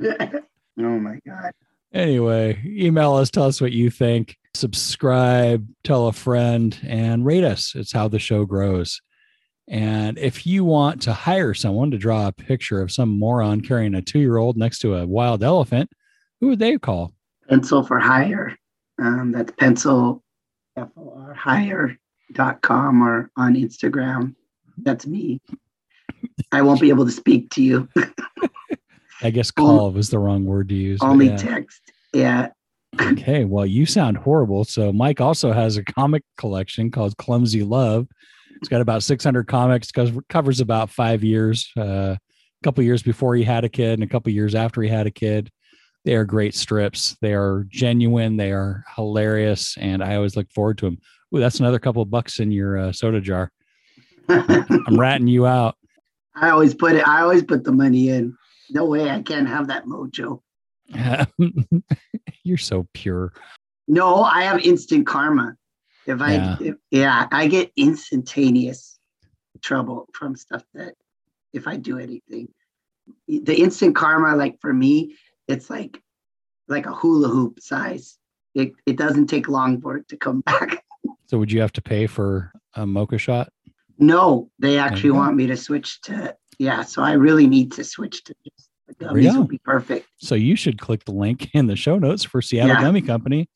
oh 0.02 0.20
my 0.78 1.20
God. 1.26 1.52
Anyway, 1.94 2.62
email 2.66 3.16
us, 3.16 3.30
tell 3.30 3.44
us 3.44 3.60
what 3.60 3.74
you 3.74 3.90
think, 3.90 4.38
subscribe, 4.54 5.68
tell 5.84 6.08
a 6.08 6.14
friend, 6.14 6.78
and 6.88 7.26
rate 7.26 7.44
us. 7.44 7.74
It's 7.76 7.92
how 7.92 8.08
the 8.08 8.20
show 8.20 8.46
grows. 8.46 9.02
And 9.68 10.18
if 10.18 10.46
you 10.48 10.64
want 10.64 11.02
to 11.04 11.14
hire 11.14 11.54
someone 11.54 11.92
to 11.92 11.98
draw 11.98 12.28
a 12.28 12.32
picture 12.32 12.82
of 12.82 12.92
some 12.92 13.20
moron 13.20 13.62
carrying 13.62 13.96
a 13.96 14.02
two 14.02 14.20
year 14.20 14.38
old 14.38 14.58
next 14.58 14.80
to 14.80 14.96
a 14.96 15.06
wild 15.06 15.44
elephant, 15.44 15.90
who 16.40 16.48
would 16.48 16.60
they 16.60 16.78
call? 16.78 17.14
Pencil 17.50 17.84
for 17.84 18.00
hire. 18.00 18.56
Um, 19.02 19.32
that's 19.32 19.52
pencil 19.58 20.24
F-O-R 20.78 21.34
hire.com 22.36 23.04
or 23.04 23.32
on 23.38 23.56
Instagram. 23.56 24.36
That's 24.78 25.06
me. 25.06 25.42
I 26.52 26.62
won't 26.62 26.82
be 26.82 26.90
able 26.90 27.06
to 27.06 27.12
speak 27.12 27.50
to 27.52 27.64
you. 27.64 27.90
I 29.24 29.30
guess 29.30 29.52
call 29.52 29.92
was 29.92 30.10
the 30.10 30.20
wrong 30.20 30.46
word 30.46 30.70
to 30.70 30.76
use. 30.76 31.00
Only 31.02 31.28
yeah. 31.28 31.38
text. 31.38 31.82
Yeah. 32.14 32.50
Okay, 33.00 33.46
well, 33.46 33.66
you 33.66 33.86
sound 33.86 34.18
horrible. 34.18 34.66
So 34.66 34.92
Mike 34.92 35.22
also 35.22 35.54
has 35.54 35.78
a 35.78 35.84
comic 35.84 36.24
collection 36.38 36.92
called 36.92 37.16
Clumsy 37.18 37.64
Love. 37.64 38.08
It's 38.58 38.68
got 38.68 38.82
about 38.82 39.04
600 39.04 39.48
comics, 39.48 39.92
covers 39.92 40.18
covers 40.30 40.60
about 40.60 40.90
five 40.90 41.24
years, 41.24 41.72
uh, 41.78 42.16
a 42.16 42.20
couple 42.64 42.84
years 42.84 43.02
before 43.02 43.36
he 43.36 43.44
had 43.44 43.64
a 43.64 43.70
kid 43.70 43.94
and 43.94 44.04
a 44.04 44.08
couple 44.08 44.32
years 44.32 44.56
after 44.56 44.82
he 44.82 44.90
had 44.90 45.08
a 45.08 45.12
kid. 45.12 45.50
They 46.04 46.16
are 46.16 46.26
great 46.26 46.54
strips. 46.54 47.16
They 47.22 47.34
are 47.34 47.66
genuine. 47.70 48.38
They 48.38 48.52
are 48.52 48.84
hilarious, 48.96 49.78
and 49.78 50.04
I 50.04 50.16
always 50.16 50.36
look 50.36 50.52
forward 50.52 50.80
to 50.80 50.86
them. 50.86 50.98
Ooh, 51.34 51.40
that's 51.40 51.60
another 51.60 51.80
couple 51.80 52.02
of 52.02 52.10
bucks 52.10 52.40
in 52.40 52.52
your 52.52 52.78
uh, 52.78 52.92
soda 52.92 53.22
jar. 53.22 53.52
I'm 54.30 55.00
ratting 55.00 55.28
you 55.28 55.46
out. 55.46 55.78
I 56.36 56.50
always 56.50 56.74
put 56.74 56.96
it. 56.96 57.08
I 57.08 57.22
always 57.22 57.44
put 57.44 57.64
the 57.64 57.72
money 57.72 58.10
in. 58.10 58.36
No 58.70 58.86
way, 58.86 59.10
I 59.10 59.22
can't 59.22 59.48
have 59.48 59.68
that 59.68 59.86
mojo. 59.86 60.42
You're 62.44 62.58
so 62.58 62.88
pure. 62.94 63.34
No, 63.88 64.24
I 64.24 64.44
have 64.44 64.62
instant 64.62 65.06
karma. 65.08 65.56
If 66.06 66.22
I, 66.22 66.34
Yeah. 66.36 66.58
if, 66.60 66.76
yeah, 66.90 67.28
I 67.32 67.48
get 67.48 67.72
instantaneous 67.76 68.98
trouble 69.62 70.08
from 70.14 70.36
stuff 70.36 70.64
that 70.74 70.96
if 71.54 71.68
I 71.68 71.78
do 71.78 72.00
anything. 72.00 72.48
The 73.28 73.56
instant 73.56 73.96
karma, 73.96 74.36
like 74.36 74.58
for 74.62 74.74
me, 74.74 75.16
it's 75.48 75.70
like 75.70 76.02
like 76.68 76.86
a 76.86 76.94
hula 76.94 77.28
hoop 77.28 77.60
size. 77.60 78.18
It 78.56 78.72
it 78.86 78.98
doesn't 78.98 79.28
take 79.28 79.48
long 79.50 79.82
for 79.82 79.98
it 79.98 80.08
to 80.10 80.18
come 80.18 80.42
back. 80.46 80.84
So, 81.32 81.40
would 81.40 81.50
you 81.50 81.62
have 81.62 81.72
to 81.72 81.82
pay 81.82 82.08
for 82.08 82.52
a 82.76 82.86
mocha 82.86 83.18
shot? 83.18 83.54
No, 83.98 84.52
they 84.60 84.78
actually 84.78 85.12
want 85.12 85.38
me 85.38 85.48
to 85.48 85.56
switch 85.56 86.02
to 86.02 86.36
yeah. 86.60 86.84
So 86.84 87.02
I 87.02 87.14
really 87.14 87.48
need 87.48 87.72
to 87.72 87.86
switch 87.86 88.22
to 88.26 88.36
just 88.44 88.68
the 88.88 88.96
gummies 89.06 89.38
would 89.38 89.48
be 89.48 89.58
perfect. 89.60 90.08
So 90.18 90.36
you 90.36 90.58
should 90.58 90.78
click 90.78 91.06
the 91.06 91.14
link 91.14 91.50
in 91.54 91.68
the 91.68 91.78
show 91.78 91.98
notes 91.98 92.26
for 92.26 92.42
Seattle 92.42 92.76
Yeah. 92.76 92.82
Gummy 92.82 93.02
Company. 93.02 93.48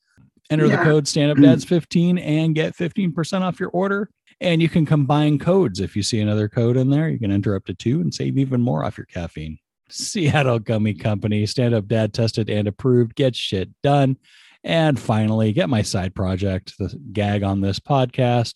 Enter 0.48 0.68
the 0.68 0.72
Yeah. 0.76 0.84
code 0.84 1.04
StandUpDads15 1.04 2.18
and 2.18 2.54
get 2.54 2.74
15% 2.74 3.42
off 3.44 3.60
your 3.60 3.68
order. 3.68 4.08
And 4.40 4.62
you 4.62 4.70
can 4.70 4.86
combine 4.86 5.38
codes. 5.38 5.78
If 5.78 5.96
you 5.96 6.02
see 6.02 6.20
another 6.20 6.48
code 6.48 6.78
in 6.78 6.88
there, 6.88 7.10
you 7.10 7.18
can 7.18 7.30
enter 7.30 7.54
up 7.54 7.66
to 7.66 7.74
two 7.74 8.00
and 8.00 8.14
save 8.14 8.38
even 8.38 8.62
more 8.62 8.86
off 8.86 8.96
your 8.96 9.04
caffeine. 9.04 9.58
Seattle 9.90 10.60
Gummy 10.60 10.94
Company, 10.94 11.44
stand 11.44 11.74
up 11.74 11.88
dad 11.88 12.14
tested 12.14 12.48
and 12.48 12.66
approved, 12.66 13.14
get 13.16 13.36
shit 13.36 13.68
done. 13.82 14.16
And 14.64 14.98
finally, 14.98 15.52
get 15.52 15.68
my 15.68 15.82
side 15.82 16.14
project, 16.14 16.74
the 16.78 16.98
gag 17.12 17.42
on 17.42 17.60
this 17.60 17.78
podcast. 17.78 18.54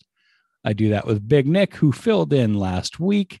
I 0.63 0.73
do 0.73 0.89
that 0.89 1.07
with 1.07 1.27
Big 1.27 1.47
Nick, 1.47 1.75
who 1.75 1.91
filled 1.91 2.33
in 2.33 2.53
last 2.53 2.99
week. 2.99 3.39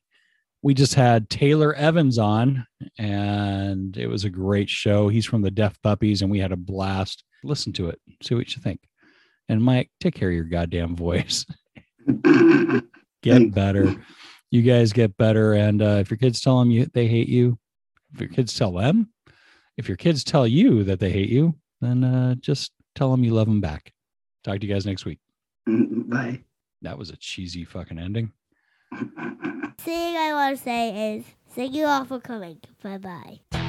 We 0.63 0.73
just 0.73 0.93
had 0.93 1.29
Taylor 1.29 1.73
Evans 1.73 2.17
on, 2.17 2.65
and 2.97 3.97
it 3.97 4.07
was 4.07 4.25
a 4.25 4.29
great 4.29 4.69
show. 4.69 5.07
He's 5.07 5.25
from 5.25 5.41
the 5.41 5.51
Deaf 5.51 5.81
Puppies, 5.81 6.21
and 6.21 6.31
we 6.31 6.39
had 6.39 6.51
a 6.51 6.57
blast. 6.57 7.23
Listen 7.43 7.73
to 7.73 7.89
it, 7.89 7.99
see 8.21 8.35
what 8.35 8.55
you 8.55 8.61
think. 8.61 8.79
And 9.49 9.63
Mike, 9.63 9.89
take 9.99 10.15
care 10.15 10.29
of 10.29 10.35
your 10.35 10.43
goddamn 10.45 10.95
voice. 10.95 11.45
Get 13.23 13.53
better. 13.53 13.95
You 14.49 14.61
guys 14.63 14.91
get 14.93 15.15
better. 15.15 15.53
And 15.53 15.81
uh, 15.81 15.97
if 16.01 16.09
your 16.09 16.17
kids 16.17 16.41
tell 16.41 16.59
them 16.59 16.71
you 16.71 16.87
they 16.93 17.07
hate 17.07 17.29
you, 17.29 17.57
if 18.13 18.19
your 18.19 18.29
kids 18.29 18.57
tell 18.57 18.73
them, 18.73 19.11
if 19.77 19.87
your 19.87 19.97
kids 19.97 20.23
tell 20.23 20.47
you 20.47 20.83
that 20.85 20.99
they 20.99 21.11
hate 21.11 21.29
you, 21.29 21.55
then 21.81 22.03
uh, 22.03 22.35
just 22.35 22.71
tell 22.95 23.11
them 23.11 23.23
you 23.23 23.33
love 23.33 23.47
them 23.47 23.61
back. 23.61 23.93
Talk 24.43 24.59
to 24.59 24.67
you 24.67 24.73
guys 24.73 24.85
next 24.85 25.05
week. 25.05 25.19
Bye. 25.67 26.41
That 26.81 26.97
was 26.97 27.09
a 27.09 27.17
cheesy 27.17 27.65
fucking 27.65 27.99
ending. 27.99 28.31
thing 29.77 30.17
I 30.17 30.33
want 30.33 30.57
to 30.57 30.63
say 30.63 31.15
is 31.15 31.25
thank 31.49 31.73
you 31.73 31.85
all 31.85 32.05
for 32.05 32.19
coming. 32.19 32.59
Bye 32.83 32.97
bye. 32.97 33.67